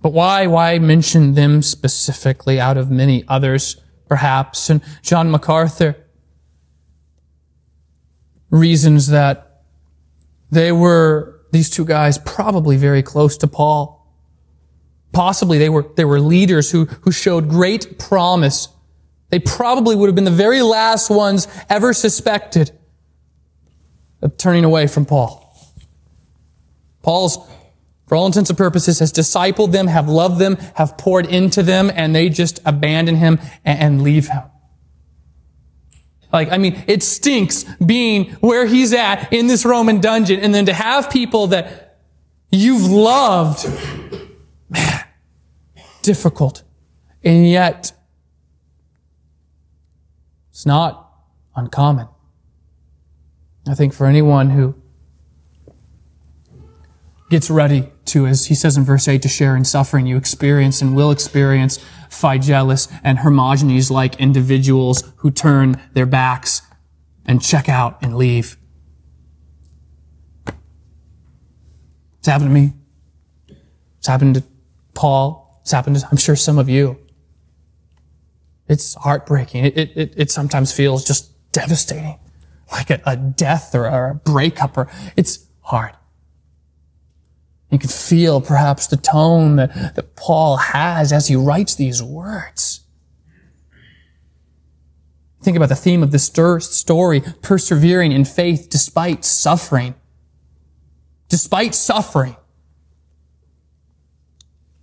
But 0.00 0.12
why, 0.12 0.46
why 0.46 0.78
mention 0.78 1.34
them 1.34 1.62
specifically 1.62 2.60
out 2.60 2.76
of 2.76 2.90
many 2.90 3.24
others, 3.28 3.80
perhaps? 4.08 4.70
And 4.70 4.80
John 5.02 5.30
MacArthur 5.30 5.96
reasons 8.50 9.08
that 9.08 9.62
they 10.50 10.72
were, 10.72 11.40
these 11.52 11.70
two 11.70 11.84
guys, 11.84 12.18
probably 12.18 12.76
very 12.76 13.02
close 13.02 13.36
to 13.38 13.46
Paul. 13.46 14.06
Possibly 15.12 15.58
they 15.58 15.68
were, 15.68 15.86
they 15.96 16.04
were 16.04 16.20
leaders 16.20 16.70
who, 16.70 16.84
who 16.84 17.12
showed 17.12 17.48
great 17.48 17.98
promise. 17.98 18.68
They 19.30 19.38
probably 19.38 19.96
would 19.96 20.06
have 20.06 20.14
been 20.14 20.24
the 20.24 20.30
very 20.30 20.62
last 20.62 21.10
ones 21.10 21.48
ever 21.68 21.92
suspected 21.92 22.72
of 24.22 24.36
turning 24.36 24.64
away 24.64 24.86
from 24.86 25.04
Paul. 25.04 25.44
Paul's, 27.02 27.38
for 28.06 28.16
all 28.16 28.26
intents 28.26 28.50
and 28.50 28.56
purposes, 28.56 28.98
has 28.98 29.12
discipled 29.12 29.72
them, 29.72 29.86
have 29.86 30.08
loved 30.08 30.38
them, 30.38 30.56
have 30.74 30.98
poured 30.98 31.26
into 31.26 31.62
them, 31.62 31.90
and 31.94 32.14
they 32.14 32.28
just 32.28 32.60
abandon 32.64 33.16
him 33.16 33.38
and, 33.64 33.78
and 33.78 34.02
leave 34.02 34.28
him. 34.28 34.42
Like, 36.32 36.52
I 36.52 36.58
mean, 36.58 36.82
it 36.86 37.02
stinks 37.02 37.64
being 37.84 38.32
where 38.40 38.66
he's 38.66 38.92
at 38.92 39.32
in 39.32 39.46
this 39.46 39.64
Roman 39.64 40.00
dungeon 40.00 40.40
and 40.40 40.54
then 40.54 40.66
to 40.66 40.74
have 40.74 41.10
people 41.10 41.48
that 41.48 41.98
you've 42.50 42.84
loved 42.84 43.66
Man, 44.70 45.04
difficult. 46.02 46.62
And 47.24 47.48
yet, 47.48 47.92
it's 50.50 50.66
not 50.66 51.10
uncommon. 51.56 52.08
I 53.66 53.74
think 53.74 53.94
for 53.94 54.06
anyone 54.06 54.50
who 54.50 54.74
gets 57.30 57.50
ready 57.50 57.90
to, 58.06 58.26
as 58.26 58.46
he 58.46 58.54
says 58.54 58.76
in 58.76 58.84
verse 58.84 59.08
8, 59.08 59.20
to 59.22 59.28
share 59.28 59.56
in 59.56 59.64
suffering, 59.64 60.06
you 60.06 60.16
experience 60.16 60.80
and 60.80 60.96
will 60.96 61.10
experience 61.10 61.78
Phygelus 62.10 62.88
and 63.02 63.18
Hermogenes 63.18 63.90
like 63.90 64.16
individuals 64.16 65.10
who 65.16 65.30
turn 65.30 65.80
their 65.92 66.06
backs 66.06 66.62
and 67.24 67.42
check 67.42 67.68
out 67.68 67.98
and 68.02 68.16
leave. 68.16 68.56
It's 72.18 72.26
happened 72.26 72.50
to 72.50 72.54
me. 72.54 72.72
It's 73.98 74.06
happened 74.06 74.34
to 74.36 74.44
Paul. 74.94 75.60
It's 75.62 75.70
happened 75.70 75.96
to, 75.96 76.08
I'm 76.10 76.16
sure, 76.16 76.36
some 76.36 76.58
of 76.58 76.68
you. 76.68 76.98
It's 78.68 78.94
heartbreaking. 78.94 79.66
It, 79.66 79.76
it, 79.76 80.14
it, 80.16 80.30
sometimes 80.30 80.72
feels 80.72 81.04
just 81.04 81.30
devastating, 81.52 82.18
like 82.70 82.90
a, 82.90 83.00
a 83.06 83.16
death 83.16 83.74
or, 83.74 83.88
or 83.88 84.10
a 84.10 84.14
breakup, 84.14 84.76
or 84.76 84.90
it's 85.16 85.46
hard. 85.62 85.92
You 87.70 87.78
can 87.78 87.90
feel 87.90 88.40
perhaps 88.40 88.86
the 88.86 88.96
tone 88.96 89.56
that, 89.56 89.94
that 89.96 90.16
Paul 90.16 90.56
has 90.56 91.12
as 91.12 91.28
he 91.28 91.36
writes 91.36 91.74
these 91.74 92.02
words. 92.02 92.80
Think 95.42 95.56
about 95.56 95.68
the 95.68 95.76
theme 95.76 96.02
of 96.02 96.10
this 96.10 96.24
story, 96.24 97.22
persevering 97.42 98.12
in 98.12 98.24
faith 98.24 98.68
despite 98.70 99.24
suffering. 99.24 99.94
Despite 101.28 101.74
suffering 101.74 102.36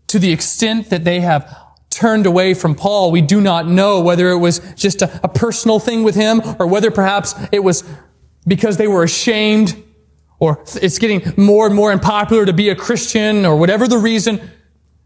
to 0.08 0.20
the 0.20 0.32
extent 0.32 0.90
that 0.92 1.04
they 1.04 1.20
have 1.22 1.58
turned 1.90 2.26
away 2.26 2.54
from 2.54 2.76
Paul, 2.76 3.12
we 3.12 3.22
do 3.22 3.42
not 3.42 3.68
know 3.68 4.02
whether 4.02 4.30
it 4.30 4.38
was 4.38 4.60
just 4.76 5.02
a, 5.02 5.20
a, 5.24 5.28
personal 5.28 5.80
thing 5.80 6.04
with 6.04 6.16
him 6.16 6.42
or 6.60 6.68
whether 6.68 6.92
perhaps 6.92 7.34
it 7.52 7.64
was 7.64 7.84
because 8.46 8.78
they 8.78 8.88
were 8.88 9.04
ashamed 9.04 9.82
or 10.46 10.64
it's 10.82 11.00
getting 11.00 11.34
more 11.38 11.66
and 11.66 11.76
more 11.76 11.92
unpopular 11.92 12.46
to 12.46 12.54
be 12.54 12.70
a 12.70 12.76
Christian 12.76 13.46
or 13.46 13.56
whatever 13.58 13.88
the 13.88 13.98
reason 13.98 14.42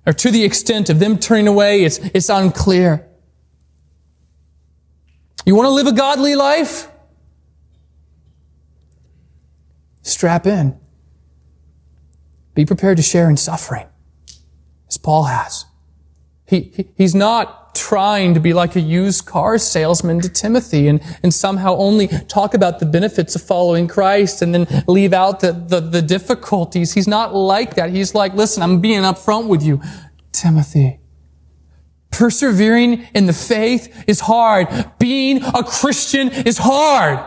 or 0.05 0.13
to 0.13 0.31
the 0.31 0.43
extent 0.43 0.89
of 0.89 0.99
them 0.99 1.17
turning 1.17 1.47
away, 1.47 1.83
it's, 1.83 1.99
it's 1.99 2.29
unclear. 2.29 3.07
You 5.45 5.55
want 5.55 5.67
to 5.67 5.71
live 5.71 5.87
a 5.87 5.91
godly 5.91 6.35
life? 6.35 6.89
Strap 10.01 10.47
in. 10.47 10.79
Be 12.55 12.65
prepared 12.65 12.97
to 12.97 13.03
share 13.03 13.29
in 13.29 13.37
suffering 13.37 13.87
as 14.87 14.97
Paul 14.97 15.25
has. 15.25 15.65
He, 16.47 16.71
he, 16.75 16.87
he's 16.97 17.13
not 17.13 17.68
trying 17.79 18.33
to 18.33 18.39
be 18.41 18.51
like 18.51 18.75
a 18.75 18.81
used 18.81 19.25
car 19.25 19.57
salesman 19.57 20.19
to 20.19 20.27
Timothy 20.27 20.89
and, 20.89 21.01
and 21.23 21.33
somehow 21.33 21.75
only 21.77 22.07
talk 22.07 22.53
about 22.53 22.79
the 22.79 22.85
benefits 22.85 23.35
of 23.35 23.41
following 23.41 23.87
Christ 23.87 24.41
and 24.41 24.53
then 24.53 24.83
leave 24.85 25.13
out 25.13 25.39
the, 25.39 25.53
the, 25.53 25.79
the 25.79 26.01
difficulties. 26.01 26.93
He's 26.93 27.07
not 27.07 27.33
like 27.33 27.75
that. 27.75 27.91
He's 27.91 28.13
like, 28.13 28.33
listen, 28.33 28.61
I'm 28.61 28.81
being 28.81 29.01
upfront 29.03 29.47
with 29.47 29.63
you. 29.63 29.81
Timothy, 30.33 30.99
persevering 32.11 33.07
in 33.15 33.25
the 33.27 33.33
faith 33.33 34.03
is 34.07 34.19
hard. 34.19 34.67
Being 34.99 35.41
a 35.43 35.63
Christian 35.63 36.29
is 36.31 36.57
hard. 36.57 37.19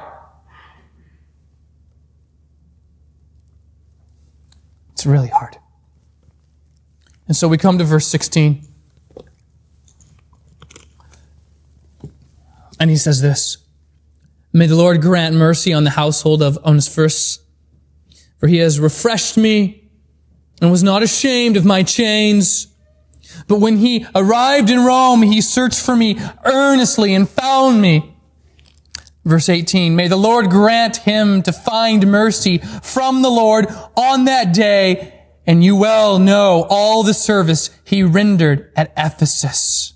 It's 4.93 5.07
really 5.07 5.29
hard. 5.29 5.57
And 7.27 7.35
so 7.35 7.49
we 7.49 7.57
come 7.57 7.79
to 7.79 7.85
verse 7.85 8.07
16. 8.07 8.72
And 12.83 12.91
he 12.91 12.97
says 12.97 13.23
this 13.23 13.59
May 14.53 14.67
the 14.67 14.75
Lord 14.75 15.01
grant 15.01 15.37
mercy 15.37 15.73
on 15.73 15.85
the 15.85 15.91
household 15.91 16.43
of 16.43 16.59
Onesiphorus, 16.65 17.39
for 18.39 18.49
he 18.49 18.57
has 18.57 18.81
refreshed 18.81 19.37
me 19.37 19.89
and 20.61 20.69
was 20.69 20.83
not 20.83 21.01
ashamed 21.01 21.57
of 21.57 21.65
my 21.65 21.85
chains. 21.85 22.67
But 23.47 23.61
when 23.61 23.77
he 23.77 24.05
arrived 24.17 24.69
in 24.69 24.85
Rome, 24.85 25.23
he 25.23 25.41
searched 25.41 25.81
for 25.81 25.95
me 25.95 26.19
earnestly 26.45 27.15
and 27.15 27.31
found 27.31 27.81
me. 27.81 28.17
Verse 29.25 29.49
18, 29.49 29.95
may 29.95 30.09
the 30.09 30.17
Lord 30.17 30.51
grant 30.51 30.97
him 30.97 31.41
to 31.45 31.53
find 31.53 32.11
mercy 32.11 32.59
from 32.59 33.23
the 33.23 33.31
Lord 33.31 33.69
on 33.97 34.25
that 34.25 34.53
day 34.53 35.23
and 35.47 35.63
you 35.63 35.77
well 35.77 36.19
know 36.19 36.67
all 36.69 37.05
the 37.05 37.15
service 37.15 37.71
he 37.85 38.03
rendered 38.03 38.73
at 38.75 38.93
Ephesus. 38.97 39.92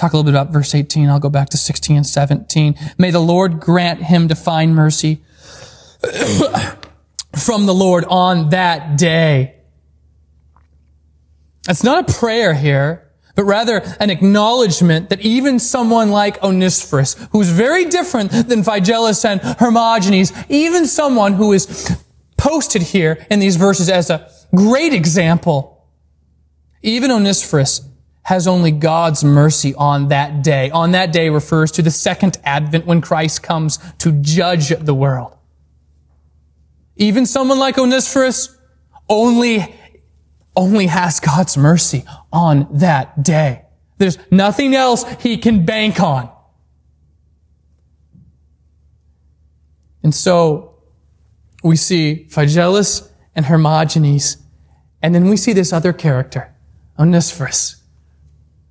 Talk 0.00 0.14
a 0.14 0.16
little 0.16 0.32
bit 0.32 0.40
about 0.40 0.50
verse 0.50 0.74
18. 0.74 1.10
I'll 1.10 1.20
go 1.20 1.28
back 1.28 1.50
to 1.50 1.58
16 1.58 1.94
and 1.94 2.06
17. 2.06 2.74
May 2.96 3.10
the 3.10 3.20
Lord 3.20 3.60
grant 3.60 4.02
him 4.02 4.28
to 4.28 4.34
find 4.34 4.74
mercy 4.74 5.20
from 7.36 7.66
the 7.66 7.74
Lord 7.74 8.06
on 8.06 8.48
that 8.48 8.96
day. 8.96 9.56
It's 11.68 11.84
not 11.84 12.08
a 12.08 12.12
prayer 12.14 12.54
here, 12.54 13.10
but 13.36 13.44
rather 13.44 13.82
an 14.00 14.08
acknowledgement 14.08 15.10
that 15.10 15.20
even 15.20 15.58
someone 15.58 16.08
like 16.08 16.42
Onesiphorus, 16.42 17.12
who's 17.32 17.50
very 17.50 17.84
different 17.84 18.30
than 18.30 18.62
Phygelus 18.62 19.22
and 19.26 19.42
Hermogenes, 19.42 20.32
even 20.48 20.86
someone 20.86 21.34
who 21.34 21.52
is 21.52 21.94
posted 22.38 22.80
here 22.80 23.26
in 23.30 23.38
these 23.38 23.56
verses 23.56 23.90
as 23.90 24.08
a 24.08 24.30
great 24.54 24.94
example, 24.94 25.86
even 26.80 27.10
Onesiphorus 27.10 27.89
has 28.30 28.46
only 28.46 28.70
God's 28.70 29.24
mercy 29.24 29.74
on 29.74 30.06
that 30.06 30.44
day. 30.44 30.70
On 30.70 30.92
that 30.92 31.12
day 31.12 31.30
refers 31.30 31.72
to 31.72 31.82
the 31.82 31.90
second 31.90 32.38
advent 32.44 32.86
when 32.86 33.00
Christ 33.00 33.42
comes 33.42 33.80
to 33.98 34.12
judge 34.12 34.68
the 34.68 34.94
world. 34.94 35.36
Even 36.94 37.26
someone 37.26 37.58
like 37.58 37.76
Onesiphorus 37.76 38.56
only, 39.08 39.74
only 40.54 40.86
has 40.86 41.18
God's 41.18 41.56
mercy 41.56 42.04
on 42.32 42.68
that 42.70 43.24
day. 43.24 43.64
There's 43.98 44.16
nothing 44.30 44.76
else 44.76 45.04
he 45.20 45.36
can 45.36 45.64
bank 45.66 45.98
on. 46.00 46.30
And 50.04 50.14
so 50.14 50.78
we 51.64 51.74
see 51.74 52.28
Phygelus 52.30 53.10
and 53.34 53.46
Hermogenes, 53.46 54.36
and 55.02 55.16
then 55.16 55.28
we 55.28 55.36
see 55.36 55.52
this 55.52 55.72
other 55.72 55.92
character, 55.92 56.54
Onesiphorus, 56.96 57.79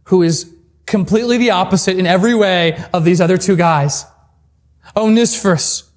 who 0.09 0.23
is 0.23 0.51
completely 0.87 1.37
the 1.37 1.51
opposite 1.51 1.97
in 1.99 2.07
every 2.07 2.33
way 2.33 2.83
of 2.93 3.05
these 3.05 3.21
other 3.21 3.37
two 3.37 3.55
guys. 3.55 4.05
Onesiphorus, 4.95 5.91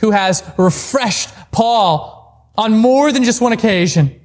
who 0.00 0.10
has 0.10 0.42
refreshed 0.58 1.30
Paul 1.50 2.52
on 2.54 2.76
more 2.76 3.10
than 3.12 3.24
just 3.24 3.40
one 3.40 3.54
occasion. 3.54 4.20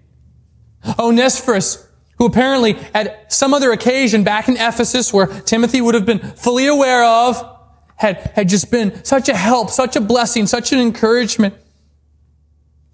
Onesiphorus, 0.98 1.88
who 2.18 2.26
apparently 2.26 2.78
at 2.94 3.32
some 3.32 3.54
other 3.54 3.72
occasion 3.72 4.26
back 4.26 4.50
in 4.50 4.58
Ephesus 4.58 5.14
where 5.14 5.28
Timothy 5.28 5.80
would 5.80 5.96
have 5.96 6.06
been 6.06 6.20
fully 6.20 6.68
aware 6.68 7.06
of, 7.06 7.58
had, 7.96 8.18
had 8.36 8.50
just 8.50 8.70
been 8.70 9.02
such 9.06 9.30
a 9.30 9.36
help, 9.36 9.70
such 9.70 9.96
a 9.96 10.02
blessing, 10.02 10.46
such 10.46 10.74
an 10.74 10.80
encouragement 10.80 11.56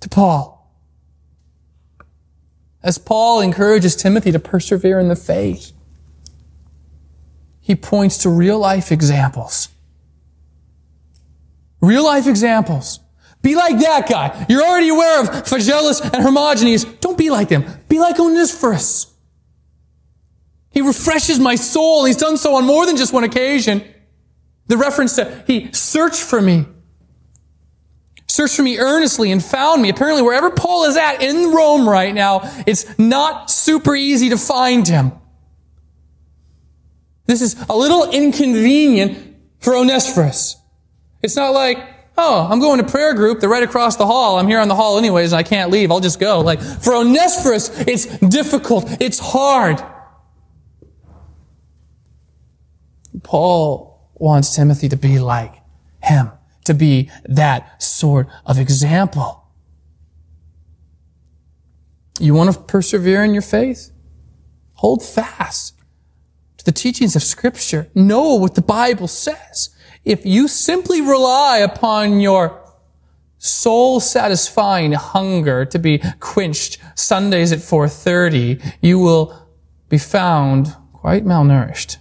to 0.02 0.10
Paul. 0.10 0.72
As 2.84 3.00
Paul 3.00 3.42
encourages 3.42 3.96
Timothy 3.96 4.32
to 4.32 4.40
persevere 4.40 5.00
in 5.00 5.08
the 5.08 5.16
faith, 5.16 5.72
he 7.66 7.76
points 7.76 8.20
to 8.20 8.30
real 8.30 8.60
life 8.60 8.92
examples 8.92 9.70
Real 11.86 12.04
life 12.04 12.26
examples. 12.26 13.00
Be 13.44 13.56
like 13.56 13.78
that 13.80 14.10
guy. 14.10 14.46
You're 14.50 14.64
already 14.64 14.90
aware 14.90 15.22
of 15.22 15.30
Phygelus 15.46 16.02
and 16.02 16.24
Hermogenes. 16.24 17.00
Don't 17.00 17.18
be 17.18 17.30
like 17.30 17.50
them. 17.50 17.64
Be 17.88 18.00
like 18.00 18.20
Onesiphorus. 18.20 19.14
He 20.72 20.82
refreshes 20.82 21.40
my 21.40 21.56
soul. 21.56 22.06
He's 22.06 22.18
done 22.18 22.38
so 22.38 22.56
on 22.56 22.66
more 22.66 22.88
than 22.88 22.98
just 22.98 23.14
one 23.14 23.24
occasion. 23.24 23.84
The 24.68 24.78
reference 24.78 25.16
to 25.18 25.44
he 25.46 25.72
searched 25.74 26.24
for 26.24 26.42
me. 26.42 26.66
Searched 28.28 28.56
for 28.56 28.64
me 28.64 28.80
earnestly 28.80 29.32
and 29.32 29.44
found 29.44 29.82
me. 29.84 29.90
Apparently, 29.90 30.24
wherever 30.24 30.50
Paul 30.50 30.86
is 30.86 30.98
at 30.98 31.22
in 31.22 31.54
Rome 31.54 31.88
right 31.88 32.16
now, 32.16 32.42
it's 32.66 32.98
not 32.98 33.52
super 33.52 33.96
easy 33.96 34.30
to 34.32 34.38
find 34.38 34.88
him. 34.88 35.12
This 37.26 37.42
is 37.42 37.56
a 37.70 37.76
little 37.76 38.10
inconvenient 38.12 39.36
for 39.60 39.76
Onesiphorus. 39.76 40.58
It's 41.22 41.36
not 41.36 41.54
like, 41.54 41.80
oh, 42.18 42.48
I'm 42.50 42.60
going 42.60 42.78
to 42.80 42.86
prayer 42.86 43.14
group. 43.14 43.40
They're 43.40 43.50
right 43.50 43.64
across 43.64 43.96
the 43.96 44.06
hall. 44.06 44.38
I'm 44.38 44.48
here 44.48 44.60
on 44.60 44.68
the 44.68 44.76
hall 44.76 44.98
anyways, 44.98 45.32
and 45.34 45.40
I 45.40 45.44
can't 45.44 45.72
leave. 45.72 45.92
I'll 45.92 46.00
just 46.00 46.20
go. 46.20 46.42
Like, 46.42 46.62
for 46.62 46.94
Onesiphorus, 46.96 47.70
it's 47.88 48.06
difficult. 48.20 48.86
It's 49.02 49.20
hard. 49.20 49.84
Paul 53.24 54.12
wants 54.14 54.56
Timothy 54.56 54.88
to 54.90 54.98
be 54.98 55.18
like 55.20 55.54
him, 56.04 56.32
to 56.66 56.74
be 56.74 57.10
that 57.26 57.82
sort 57.82 58.28
of 58.46 58.60
example. 58.60 59.48
You 62.20 62.34
want 62.34 62.54
to 62.54 62.60
persevere 62.60 63.24
in 63.24 63.34
your 63.34 63.42
faith? 63.42 63.92
Hold 64.76 65.04
fast 65.04 65.75
the 66.66 66.72
teachings 66.72 67.16
of 67.16 67.24
Scripture. 67.24 67.90
Know 67.96 68.36
what 68.36 68.56
the 68.56 68.62
Bible 68.62 69.08
says 69.08 69.70
if 70.04 70.26
you 70.26 70.48
simply 70.48 71.02
rely 71.02 71.58
upon 71.58 72.20
your 72.20 72.62
soul 73.40 74.00
satisfying 74.00 74.94
hunger 74.94 75.66
to 75.66 75.80
be 75.80 76.00
quenched 76.20 76.78
Sundays 76.96 77.52
at 77.52 77.60
4:30, 77.60 78.62
you 78.82 79.00
will 79.00 79.34
be 79.90 79.98
found 79.98 80.76
quite 80.94 81.26
malnourished. 81.26 81.98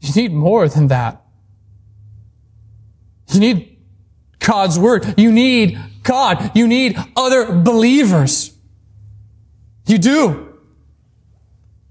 You 0.00 0.12
need 0.14 0.32
more 0.32 0.68
than 0.68 0.88
that. 0.88 1.22
You 3.32 3.40
need 3.40 3.78
God's 4.38 4.78
word. 4.78 5.14
You 5.16 5.30
need 5.30 5.78
God. 6.02 6.52
You 6.54 6.66
need 6.66 6.96
other 7.16 7.52
believers. 7.52 8.52
You 9.86 9.98
do. 9.98 10.47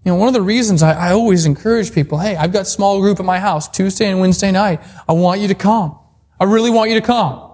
You 0.08 0.14
know, 0.14 0.20
one 0.20 0.30
of 0.30 0.34
the 0.34 0.42
reasons 0.42 0.84
I, 0.84 1.10
I, 1.10 1.12
always 1.12 1.46
encourage 1.46 1.92
people, 1.92 2.18
hey, 2.18 2.38
I've 2.38 2.54
got 2.54 2.66
small 2.66 3.02
group 3.02 3.20
at 3.20 3.26
my 3.26 3.40
house 3.40 3.68
Tuesday 3.68 4.10
and 4.10 4.22
Wednesday 4.22 4.52
night. 4.54 4.80
I 5.06 5.12
want 5.12 5.42
you 5.42 5.50
to 5.50 5.54
come. 5.54 6.00
I 6.40 6.46
really 6.46 6.70
want 6.70 6.90
you 6.90 6.96
to 6.98 7.06
come. 7.06 7.52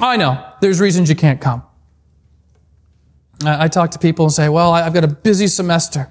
I 0.00 0.16
know 0.16 0.42
there's 0.62 0.80
reasons 0.80 1.10
you 1.10 1.14
can't 1.14 1.42
come. 1.42 1.62
I, 3.44 3.64
I 3.64 3.68
talk 3.68 3.90
to 3.90 3.98
people 3.98 4.24
and 4.24 4.32
say, 4.32 4.48
well, 4.48 4.72
I, 4.72 4.86
I've 4.86 4.94
got 4.94 5.04
a 5.04 5.08
busy 5.08 5.46
semester. 5.46 6.10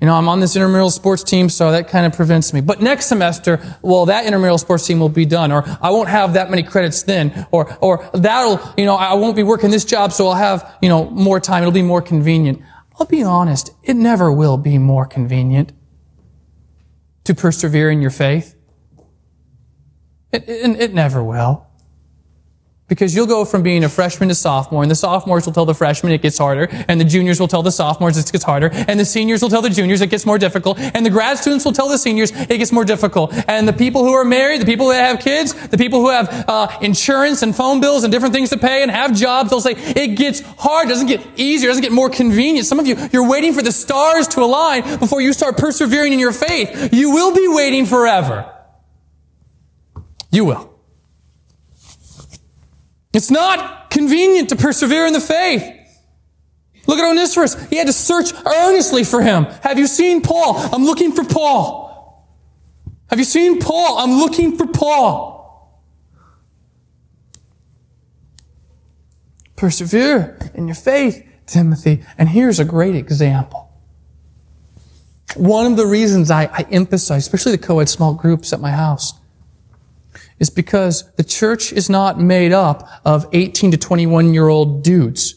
You 0.00 0.06
know, 0.06 0.14
I'm 0.14 0.30
on 0.30 0.40
this 0.40 0.56
intramural 0.56 0.88
sports 0.88 1.22
team, 1.22 1.50
so 1.50 1.72
that 1.72 1.88
kind 1.88 2.06
of 2.06 2.14
prevents 2.14 2.54
me. 2.54 2.62
But 2.62 2.80
next 2.80 3.04
semester, 3.04 3.60
well, 3.82 4.06
that 4.06 4.24
intramural 4.24 4.56
sports 4.56 4.86
team 4.86 4.98
will 4.98 5.10
be 5.10 5.26
done, 5.26 5.52
or 5.52 5.62
I 5.82 5.90
won't 5.90 6.08
have 6.08 6.32
that 6.34 6.48
many 6.48 6.62
credits 6.62 7.02
then, 7.02 7.46
or, 7.50 7.76
or 7.82 8.08
that'll, 8.14 8.60
you 8.78 8.86
know, 8.86 8.96
I 8.96 9.12
won't 9.12 9.36
be 9.36 9.42
working 9.42 9.70
this 9.70 9.84
job, 9.84 10.14
so 10.14 10.28
I'll 10.28 10.34
have, 10.34 10.78
you 10.80 10.88
know, 10.88 11.10
more 11.10 11.38
time. 11.38 11.62
It'll 11.62 11.70
be 11.70 11.82
more 11.82 12.00
convenient. 12.00 12.62
I'll 12.98 13.06
be 13.06 13.22
honest, 13.22 13.70
it 13.82 13.94
never 13.94 14.32
will 14.32 14.56
be 14.56 14.78
more 14.78 15.06
convenient 15.06 15.72
to 17.24 17.34
persevere 17.34 17.90
in 17.90 18.00
your 18.00 18.10
faith. 18.10 18.54
It, 20.32 20.48
it, 20.48 20.80
it 20.80 20.94
never 20.94 21.22
will. 21.22 21.65
Because 22.88 23.16
you'll 23.16 23.26
go 23.26 23.44
from 23.44 23.64
being 23.64 23.82
a 23.82 23.88
freshman 23.88 24.28
to 24.28 24.34
sophomore, 24.34 24.82
and 24.82 24.90
the 24.90 24.94
sophomores 24.94 25.44
will 25.44 25.52
tell 25.52 25.66
the 25.66 25.74
freshmen 25.74 26.12
it 26.12 26.22
gets 26.22 26.38
harder, 26.38 26.68
and 26.86 27.00
the 27.00 27.04
juniors 27.04 27.40
will 27.40 27.48
tell 27.48 27.64
the 27.64 27.72
sophomores 27.72 28.16
it 28.16 28.30
gets 28.30 28.44
harder, 28.44 28.70
and 28.72 29.00
the 29.00 29.04
seniors 29.04 29.42
will 29.42 29.48
tell 29.48 29.60
the 29.60 29.70
juniors 29.70 30.00
it 30.00 30.08
gets 30.08 30.24
more 30.24 30.38
difficult, 30.38 30.78
and 30.78 31.04
the 31.04 31.10
grad 31.10 31.36
students 31.36 31.64
will 31.64 31.72
tell 31.72 31.88
the 31.88 31.98
seniors 31.98 32.30
it 32.30 32.58
gets 32.58 32.70
more 32.70 32.84
difficult. 32.84 33.34
And 33.48 33.66
the 33.66 33.72
people 33.72 34.04
who 34.04 34.12
are 34.12 34.24
married, 34.24 34.60
the 34.60 34.66
people 34.66 34.88
that 34.88 35.04
have 35.04 35.18
kids, 35.18 35.52
the 35.68 35.78
people 35.78 36.00
who 36.00 36.10
have 36.10 36.44
uh, 36.48 36.78
insurance 36.80 37.42
and 37.42 37.56
phone 37.56 37.80
bills 37.80 38.04
and 38.04 38.12
different 38.12 38.32
things 38.32 38.50
to 38.50 38.58
pay 38.58 38.82
and 38.82 38.90
have 38.90 39.16
jobs, 39.16 39.50
they'll 39.50 39.60
say 39.60 39.74
it 39.74 40.16
gets 40.16 40.40
hard, 40.58 40.88
doesn't 40.88 41.08
get 41.08 41.26
easier, 41.34 41.68
doesn't 41.68 41.82
get 41.82 41.92
more 41.92 42.08
convenient. 42.08 42.66
Some 42.66 42.78
of 42.78 42.86
you, 42.86 42.96
you're 43.12 43.28
waiting 43.28 43.52
for 43.52 43.62
the 43.62 43.72
stars 43.72 44.28
to 44.28 44.40
align 44.40 45.00
before 45.00 45.20
you 45.20 45.32
start 45.32 45.56
persevering 45.56 46.12
in 46.12 46.20
your 46.20 46.32
faith. 46.32 46.92
You 46.92 47.10
will 47.10 47.34
be 47.34 47.48
waiting 47.48 47.84
forever. 47.84 48.48
You 50.30 50.44
will. 50.44 50.75
It's 53.16 53.30
not 53.30 53.88
convenient 53.88 54.50
to 54.50 54.56
persevere 54.56 55.06
in 55.06 55.14
the 55.14 55.22
faith. 55.22 55.62
Look 56.86 56.98
at 56.98 57.08
Onesiphorus. 57.08 57.54
He 57.70 57.76
had 57.76 57.86
to 57.86 57.92
search 57.94 58.34
earnestly 58.44 59.04
for 59.04 59.22
him. 59.22 59.44
Have 59.62 59.78
you 59.78 59.86
seen 59.86 60.20
Paul? 60.20 60.58
I'm 60.70 60.84
looking 60.84 61.12
for 61.12 61.24
Paul. 61.24 62.28
Have 63.08 63.18
you 63.18 63.24
seen 63.24 63.58
Paul? 63.58 63.96
I'm 64.00 64.18
looking 64.18 64.58
for 64.58 64.66
Paul. 64.66 65.80
Persevere 69.56 70.38
in 70.52 70.68
your 70.68 70.74
faith, 70.74 71.26
Timothy. 71.46 72.04
And 72.18 72.28
here's 72.28 72.58
a 72.58 72.66
great 72.66 72.96
example. 72.96 73.72
One 75.36 75.64
of 75.72 75.78
the 75.78 75.86
reasons 75.86 76.30
I, 76.30 76.50
I 76.52 76.66
emphasize, 76.70 77.22
especially 77.22 77.52
the 77.52 77.66
co-ed 77.66 77.88
small 77.88 78.12
groups 78.12 78.52
at 78.52 78.60
my 78.60 78.72
house, 78.72 79.14
is 80.38 80.50
because 80.50 81.10
the 81.14 81.24
church 81.24 81.72
is 81.72 81.88
not 81.88 82.20
made 82.20 82.52
up 82.52 82.88
of 83.04 83.26
18 83.32 83.70
to 83.70 83.76
21 83.76 84.34
year 84.34 84.48
old 84.48 84.82
dudes 84.82 85.34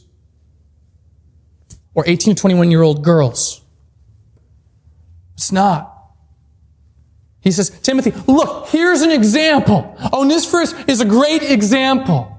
or 1.94 2.04
18 2.08 2.36
to 2.36 2.42
21 2.42 2.72
year 2.72 2.82
old 2.82 3.04
girls. 3.04 3.62
It's 5.36 5.52
not. 5.52 5.96
He 7.42 7.52
says, 7.52 7.70
Timothy, 7.70 8.12
look, 8.28 8.68
here's 8.68 9.02
an 9.02 9.12
example. 9.12 9.96
Onesiphorus 10.12 10.74
is 10.88 11.00
a 11.00 11.06
great 11.06 11.42
example. 11.42 12.36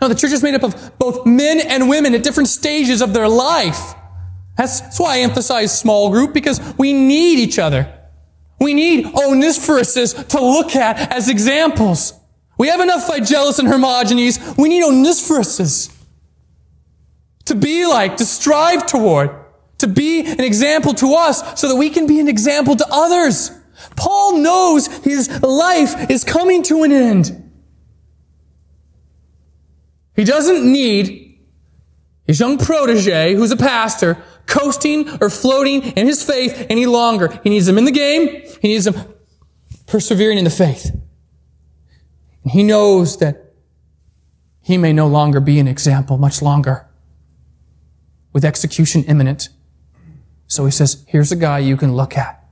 Now, 0.00 0.08
the 0.08 0.14
church 0.14 0.32
is 0.32 0.42
made 0.42 0.54
up 0.54 0.62
of 0.62 0.98
both 0.98 1.26
men 1.26 1.60
and 1.60 1.88
women 1.88 2.14
at 2.14 2.22
different 2.22 2.48
stages 2.48 3.02
of 3.02 3.12
their 3.12 3.28
life. 3.28 3.94
That's, 4.56 4.80
that's 4.80 5.00
why 5.00 5.16
I 5.16 5.18
emphasize 5.20 5.78
small 5.78 6.10
group, 6.10 6.32
because 6.32 6.60
we 6.78 6.92
need 6.92 7.38
each 7.38 7.58
other. 7.58 8.03
We 8.60 8.74
need 8.74 9.06
Onesiphorus 9.06 9.94
to 10.12 10.40
look 10.40 10.76
at 10.76 11.12
as 11.12 11.28
examples. 11.28 12.14
We 12.56 12.68
have 12.68 12.80
enough 12.80 13.06
Phygelus 13.06 13.58
and 13.58 13.68
Hermogenes. 13.68 14.56
We 14.56 14.68
need 14.68 14.84
Onesiphorus 14.84 15.90
to 17.46 17.54
be 17.54 17.86
like, 17.86 18.16
to 18.18 18.24
strive 18.24 18.86
toward, 18.86 19.30
to 19.78 19.86
be 19.86 20.20
an 20.20 20.40
example 20.40 20.94
to 20.94 21.14
us 21.14 21.60
so 21.60 21.68
that 21.68 21.76
we 21.76 21.90
can 21.90 22.06
be 22.06 22.20
an 22.20 22.28
example 22.28 22.76
to 22.76 22.86
others. 22.90 23.50
Paul 23.96 24.38
knows 24.38 24.86
his 24.86 25.42
life 25.42 26.10
is 26.10 26.24
coming 26.24 26.62
to 26.64 26.84
an 26.84 26.92
end. 26.92 27.52
He 30.16 30.24
doesn't 30.24 30.64
need 30.70 31.40
his 32.26 32.40
young 32.40 32.56
protege, 32.56 33.34
who's 33.34 33.50
a 33.50 33.56
pastor, 33.56 34.22
coasting 34.46 35.08
or 35.20 35.30
floating 35.30 35.82
in 35.82 36.06
his 36.06 36.22
faith 36.22 36.66
any 36.68 36.86
longer. 36.86 37.40
He 37.42 37.50
needs 37.50 37.68
him 37.68 37.78
in 37.78 37.84
the 37.84 37.92
game. 37.92 38.42
He 38.60 38.68
needs 38.68 38.86
him 38.86 38.94
persevering 39.86 40.38
in 40.38 40.44
the 40.44 40.50
faith. 40.50 40.90
And 42.42 42.52
he 42.52 42.62
knows 42.62 43.18
that 43.18 43.52
he 44.62 44.78
may 44.78 44.92
no 44.92 45.06
longer 45.06 45.40
be 45.40 45.58
an 45.58 45.68
example 45.68 46.16
much 46.18 46.40
longer 46.40 46.88
with 48.32 48.44
execution 48.44 49.04
imminent. 49.04 49.48
So 50.46 50.64
he 50.64 50.70
says, 50.70 51.04
here's 51.08 51.32
a 51.32 51.36
guy 51.36 51.58
you 51.58 51.76
can 51.76 51.94
look 51.94 52.16
at. 52.16 52.42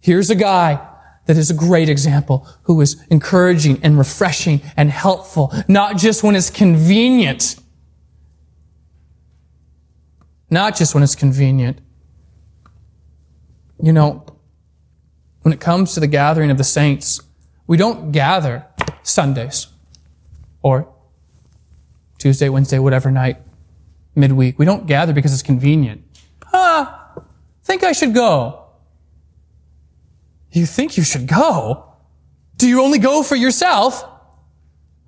Here's 0.00 0.30
a 0.30 0.34
guy 0.34 0.86
that 1.26 1.36
is 1.36 1.50
a 1.50 1.54
great 1.54 1.88
example 1.88 2.46
who 2.62 2.80
is 2.80 3.04
encouraging 3.10 3.80
and 3.82 3.98
refreshing 3.98 4.62
and 4.76 4.90
helpful, 4.90 5.52
not 5.68 5.96
just 5.96 6.22
when 6.22 6.34
it's 6.34 6.50
convenient, 6.50 7.56
not 10.50 10.76
just 10.76 10.94
when 10.94 11.02
it's 11.02 11.14
convenient. 11.14 11.80
You 13.82 13.92
know, 13.92 14.26
when 15.42 15.54
it 15.54 15.60
comes 15.60 15.94
to 15.94 16.00
the 16.00 16.06
gathering 16.06 16.50
of 16.50 16.58
the 16.58 16.64
saints, 16.64 17.20
we 17.66 17.76
don't 17.76 18.12
gather 18.12 18.66
Sundays 19.02 19.68
or 20.62 20.92
Tuesday, 22.18 22.48
Wednesday, 22.48 22.78
whatever 22.78 23.10
night, 23.10 23.38
midweek. 24.14 24.58
We 24.58 24.66
don't 24.66 24.86
gather 24.86 25.12
because 25.12 25.32
it's 25.32 25.42
convenient. 25.42 26.02
Ah, 26.52 27.14
think 27.64 27.84
I 27.84 27.92
should 27.92 28.12
go. 28.12 28.64
You 30.52 30.66
think 30.66 30.96
you 30.96 31.04
should 31.04 31.26
go? 31.26 31.94
Do 32.56 32.68
you 32.68 32.82
only 32.82 32.98
go 32.98 33.22
for 33.22 33.36
yourself? 33.36 34.04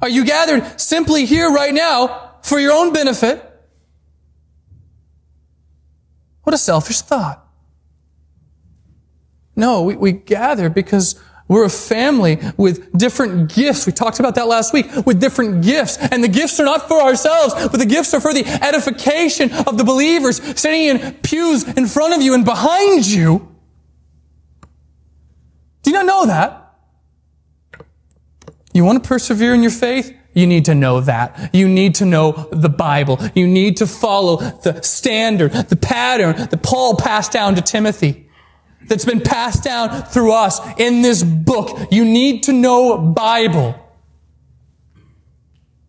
Are 0.00 0.08
you 0.08 0.24
gathered 0.24 0.80
simply 0.80 1.26
here 1.26 1.50
right 1.50 1.74
now 1.74 2.36
for 2.42 2.58
your 2.58 2.72
own 2.72 2.92
benefit? 2.92 3.51
What 6.42 6.54
a 6.54 6.58
selfish 6.58 7.00
thought. 7.00 7.46
No, 9.54 9.82
we, 9.82 9.96
we 9.96 10.12
gather 10.12 10.70
because 10.70 11.20
we're 11.48 11.64
a 11.64 11.70
family 11.70 12.38
with 12.56 12.96
different 12.96 13.52
gifts. 13.54 13.86
We 13.86 13.92
talked 13.92 14.20
about 14.20 14.36
that 14.36 14.48
last 14.48 14.72
week, 14.72 14.86
with 15.04 15.20
different 15.20 15.62
gifts. 15.62 15.98
And 15.98 16.24
the 16.24 16.28
gifts 16.28 16.58
are 16.58 16.64
not 16.64 16.88
for 16.88 17.00
ourselves, 17.00 17.54
but 17.54 17.78
the 17.78 17.86
gifts 17.86 18.14
are 18.14 18.20
for 18.20 18.32
the 18.32 18.46
edification 18.46 19.52
of 19.52 19.76
the 19.76 19.84
believers 19.84 20.40
sitting 20.58 20.84
in 20.84 21.12
pews 21.16 21.64
in 21.64 21.86
front 21.86 22.14
of 22.14 22.22
you 22.22 22.34
and 22.34 22.44
behind 22.44 23.06
you. 23.06 23.54
Do 25.82 25.90
you 25.90 25.96
not 25.96 26.06
know 26.06 26.26
that? 26.26 26.74
You 28.72 28.84
want 28.84 29.02
to 29.02 29.06
persevere 29.06 29.52
in 29.52 29.62
your 29.62 29.72
faith? 29.72 30.16
You 30.34 30.46
need 30.46 30.64
to 30.66 30.74
know 30.74 31.00
that. 31.00 31.54
You 31.54 31.68
need 31.68 31.94
to 31.96 32.06
know 32.06 32.48
the 32.50 32.68
Bible. 32.68 33.18
You 33.34 33.46
need 33.46 33.76
to 33.78 33.86
follow 33.86 34.36
the 34.36 34.80
standard, 34.82 35.52
the 35.52 35.76
pattern 35.76 36.36
that 36.36 36.62
Paul 36.62 36.96
passed 36.96 37.32
down 37.32 37.54
to 37.56 37.62
Timothy. 37.62 38.28
That's 38.88 39.04
been 39.04 39.20
passed 39.20 39.62
down 39.62 40.02
through 40.02 40.32
us 40.32 40.60
in 40.78 41.02
this 41.02 41.22
book. 41.22 41.88
You 41.90 42.04
need 42.04 42.44
to 42.44 42.52
know 42.52 42.98
Bible. 42.98 43.78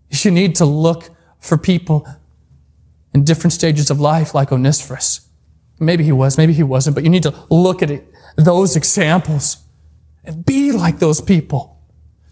You 0.09 0.31
need 0.31 0.55
to 0.55 0.65
look 0.65 1.09
for 1.39 1.57
people 1.57 2.07
in 3.13 3.23
different 3.23 3.53
stages 3.53 3.89
of 3.89 3.99
life 3.99 4.35
like 4.35 4.51
Onesiphorus. 4.51 5.27
Maybe 5.79 6.03
he 6.03 6.11
was, 6.11 6.37
maybe 6.37 6.53
he 6.53 6.63
wasn't, 6.63 6.95
but 6.95 7.03
you 7.03 7.09
need 7.09 7.23
to 7.23 7.33
look 7.49 7.81
at 7.81 7.89
it, 7.89 8.07
those 8.35 8.75
examples 8.75 9.57
and 10.23 10.45
be 10.45 10.71
like 10.71 10.99
those 10.99 11.19
people 11.19 11.72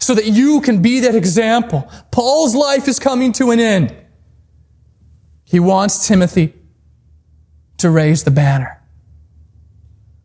so 0.02 0.16
that 0.16 0.26
you 0.26 0.60
can 0.60 0.82
be 0.82 0.98
that 0.98 1.14
example. 1.14 1.88
Paul's 2.10 2.56
life 2.56 2.88
is 2.88 2.98
coming 2.98 3.30
to 3.34 3.52
an 3.52 3.60
end. 3.60 3.94
He 5.44 5.60
wants 5.60 6.08
Timothy 6.08 6.54
to 7.78 7.88
raise 7.88 8.24
the 8.24 8.32
banner. 8.32 8.82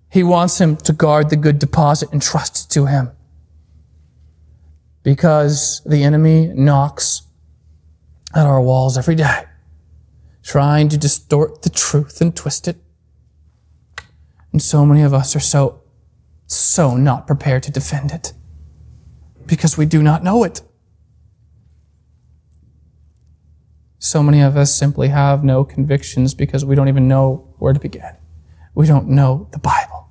He 0.10 0.24
wants 0.24 0.60
him 0.60 0.78
to 0.78 0.94
guard 0.94 1.30
the 1.30 1.36
good 1.36 1.60
deposit 1.60 2.12
entrusted 2.12 2.72
to 2.72 2.88
him. 2.88 3.12
Because 5.04 5.84
the 5.86 6.02
enemy 6.04 6.48
knocks 6.56 7.22
at 8.34 8.48
our 8.48 8.60
walls 8.60 8.98
every 8.98 9.14
day, 9.14 9.44
trying 10.42 10.90
to 10.90 10.98
distort 10.98 11.62
the 11.62 11.70
truth 11.70 12.20
and 12.20 12.36
twist 12.36 12.68
it. 12.68 12.78
And 14.52 14.60
so 14.60 14.88
many 14.88 15.04
of 15.04 15.14
us 15.14 15.36
are 15.36 15.40
so, 15.40 15.84
so 16.48 16.98
not 16.98 17.28
prepared 17.28 17.62
to 17.64 17.72
defend 17.72 18.12
it 18.12 18.34
because 19.48 19.78
we 19.78 19.86
do 19.86 20.04
not 20.04 20.24
know 20.24 20.44
it. 20.44 20.62
So 24.00 24.22
many 24.22 24.42
of 24.42 24.56
us 24.56 24.78
simply 24.78 25.08
have 25.08 25.44
no 25.44 25.64
convictions 25.64 26.34
because 26.34 26.64
we 26.64 26.76
don't 26.76 26.88
even 26.88 27.08
know 27.08 27.54
where 27.58 27.74
to 27.74 27.80
begin. 27.80 28.16
We 28.76 28.86
don't 28.86 29.10
know 29.10 29.48
the 29.52 29.60
Bible. 29.60 30.10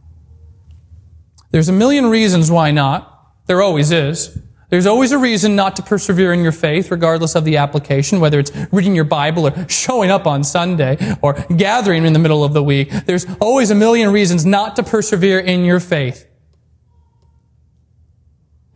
There's 1.50 1.68
a 1.68 1.72
million 1.72 2.06
reasons 2.06 2.50
why 2.50 2.72
not. 2.72 3.12
There 3.46 3.62
always 3.62 3.92
is. 3.92 4.38
There's 4.68 4.86
always 4.86 5.12
a 5.12 5.18
reason 5.18 5.54
not 5.54 5.76
to 5.76 5.82
persevere 5.82 6.32
in 6.32 6.42
your 6.42 6.50
faith, 6.50 6.90
regardless 6.90 7.36
of 7.36 7.44
the 7.44 7.56
application, 7.56 8.18
whether 8.18 8.40
it's 8.40 8.50
reading 8.72 8.96
your 8.96 9.04
Bible 9.04 9.46
or 9.46 9.68
showing 9.68 10.10
up 10.10 10.26
on 10.26 10.42
Sunday 10.42 10.98
or 11.22 11.34
gathering 11.56 12.04
in 12.04 12.12
the 12.12 12.18
middle 12.18 12.42
of 12.42 12.52
the 12.52 12.62
week. 12.64 12.90
There's 12.90 13.26
always 13.40 13.70
a 13.70 13.76
million 13.76 14.10
reasons 14.10 14.44
not 14.44 14.74
to 14.76 14.82
persevere 14.82 15.38
in 15.38 15.64
your 15.64 15.78
faith. 15.78 16.26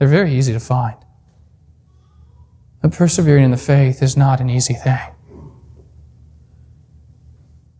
They're 0.00 0.08
very 0.08 0.34
easy 0.34 0.54
to 0.54 0.60
find. 0.60 0.96
But 2.80 2.92
persevering 2.92 3.44
in 3.44 3.50
the 3.50 3.58
faith 3.58 4.02
is 4.02 4.16
not 4.16 4.40
an 4.40 4.48
easy 4.48 4.72
thing. 4.72 4.98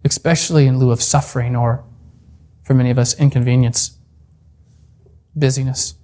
Especially 0.05 0.66
in 0.66 0.79
lieu 0.79 0.91
of 0.91 1.03
suffering 1.03 1.57
or, 1.57 1.83
for 2.62 2.75
many 2.75 2.91
of 2.91 2.99
us, 2.99 3.18
inconvenience, 3.18 3.99
busyness. 5.35 5.95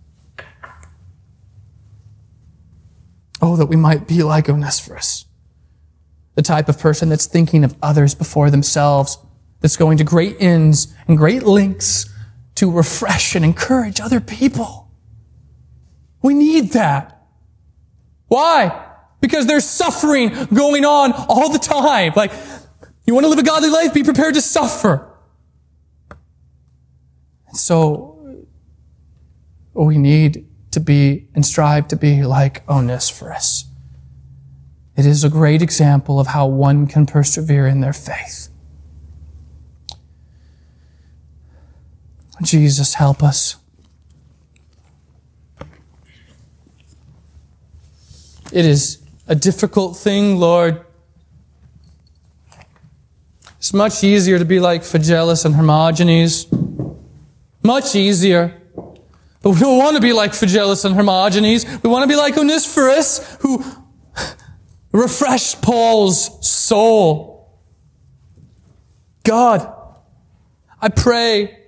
Oh, 3.43 3.57
that 3.57 3.67
we 3.67 3.77
might 3.77 4.09
be 4.09 4.23
like 4.23 4.49
Onesiphorus, 4.49 5.27
the 6.35 6.41
type 6.41 6.71
of 6.71 6.79
person 6.79 7.11
that's 7.11 7.27
thinking 7.27 7.63
of 7.63 7.77
others 7.83 8.15
before 8.15 8.51
themselves, 8.51 9.19
that's 9.61 9.77
going 9.77 9.99
to 9.99 10.05
great 10.05 10.39
ends 10.41 10.95
and 11.07 11.19
great 11.19 11.43
lengths 11.43 12.09
to 12.55 12.71
refresh 12.71 13.35
and 13.35 13.45
encourage 13.45 14.01
other 14.01 14.21
people. 14.21 14.86
We 16.23 16.35
need 16.35 16.73
that. 16.73 17.27
Why? 18.29 18.85
Because 19.21 19.47
there's 19.47 19.65
suffering 19.65 20.33
going 20.53 20.85
on 20.85 21.13
all 21.13 21.51
the 21.51 21.59
time. 21.59 22.13
Like, 22.17 22.33
you 23.07 23.15
want 23.15 23.25
to 23.25 23.29
live 23.29 23.39
a 23.39 23.43
godly 23.43 23.71
life? 23.71 23.95
Be 23.95 24.03
prepared 24.03 24.35
to 24.35 24.41
suffer. 24.41 25.09
So, 27.53 28.45
we 29.75 29.99
need 29.99 30.47
to 30.73 30.81
be 30.81 31.29
and 31.35 31.47
strive 31.47 31.89
to 31.89 31.97
be 31.97 32.23
like 32.23 32.69
Onesiphorus. 32.69 33.65
It 34.97 35.07
is 35.07 35.25
a 35.25 35.29
great 35.29 35.63
example 35.63 36.19
of 36.19 36.29
how 36.29 36.47
one 36.47 36.87
can 36.87 37.07
persevere 37.07 37.67
in 37.67 37.81
their 37.81 37.93
faith. 37.93 38.49
Jesus, 42.43 42.95
help 42.95 43.23
us. 43.23 43.57
It 48.57 48.65
is 48.65 49.01
a 49.29 49.35
difficult 49.35 49.99
thing, 49.99 50.39
Lord. 50.39 50.83
It's 53.59 53.75
much 53.75 54.03
easier 54.03 54.39
to 54.39 54.47
be 54.47 54.61
like 54.61 54.81
Phygelus 54.81 55.45
and 55.45 55.55
Hermogenes. 55.55 56.47
Much 57.63 57.95
easier. 57.95 58.59
But 59.43 59.51
we 59.51 59.61
don't 59.61 59.77
want 59.77 59.97
to 59.97 60.01
be 60.01 60.15
like 60.15 60.31
Phygelus 60.31 60.87
and 60.87 60.95
Hermogenes. 60.95 61.67
We 61.83 61.91
want 61.91 62.05
to 62.05 62.09
be 62.09 62.17
like 62.17 62.39
Onesiphorus, 62.39 63.37
who 63.41 63.63
refreshed 64.91 65.61
Paul's 65.61 66.49
soul. 66.49 67.61
God, 69.23 69.71
I 70.81 70.89
pray 70.89 71.59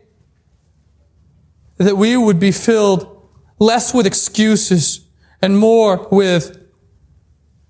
that 1.76 1.98
we 1.98 2.16
would 2.16 2.40
be 2.40 2.50
filled 2.50 3.28
less 3.58 3.92
with 3.92 4.06
excuses 4.06 5.06
and 5.42 5.58
more 5.58 6.08
with 6.10 6.64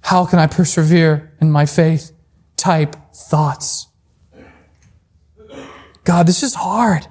how 0.01 0.25
can 0.25 0.39
I 0.39 0.47
persevere 0.47 1.37
in 1.41 1.51
my 1.51 1.67
faith 1.67 2.13
type 2.57 2.97
thoughts? 3.15 3.87
God, 6.05 6.27
this 6.27 6.43
is 6.43 6.55
hard. 6.55 7.07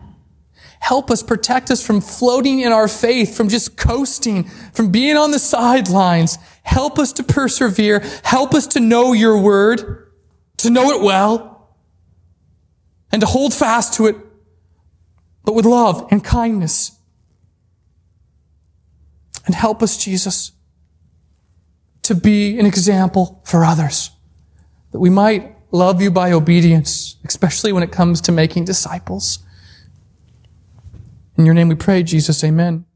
Help 0.80 1.12
us, 1.12 1.22
protect 1.22 1.70
us 1.70 1.86
from 1.86 2.02
floating 2.02 2.62
in 2.62 2.72
our 2.72 2.88
faith, 2.88 3.36
from 3.36 3.50
just 3.50 3.78
coasting, 3.78 4.46
from 4.74 4.92
being 4.92 5.18
on 5.18 5.32
the 5.32 5.40
sidelines. 5.40 6.38
Help 6.64 6.98
us 6.98 7.12
to 7.14 7.24
persevere. 7.24 8.00
Help 8.24 8.54
us 8.54 8.68
to 8.68 8.80
know 8.80 9.14
your 9.14 9.40
word, 9.40 10.12
to 10.58 10.70
know 10.70 10.92
it 10.92 11.02
well, 11.02 11.76
and 13.12 13.22
to 13.22 13.28
hold 13.28 13.54
fast 13.54 13.94
to 13.96 14.08
it, 14.08 14.16
but 15.44 15.54
with 15.54 15.66
love 15.66 16.08
and 16.10 16.24
kindness. 16.24 16.98
And 19.46 19.56
help 19.56 19.82
us, 19.84 19.98
Jesus, 19.98 20.52
to 22.08 22.16
be 22.16 22.58
an 22.58 22.66
example 22.66 23.42
for 23.44 23.64
others, 23.66 24.12
that 24.92 25.00
we 25.00 25.10
might 25.10 25.56
love 25.72 26.02
you 26.02 26.10
by 26.10 26.32
obedience, 26.32 27.18
especially 27.26 27.74
when 27.74 27.84
it 27.84 27.92
comes 27.92 28.22
to 28.22 28.32
making 28.32 28.64
disciples. 28.64 29.40
In 31.38 31.46
your 31.46 31.54
name 31.54 31.68
we 31.68 31.76
pray, 31.76 32.04
Jesus, 32.04 32.44
amen. 32.44 32.87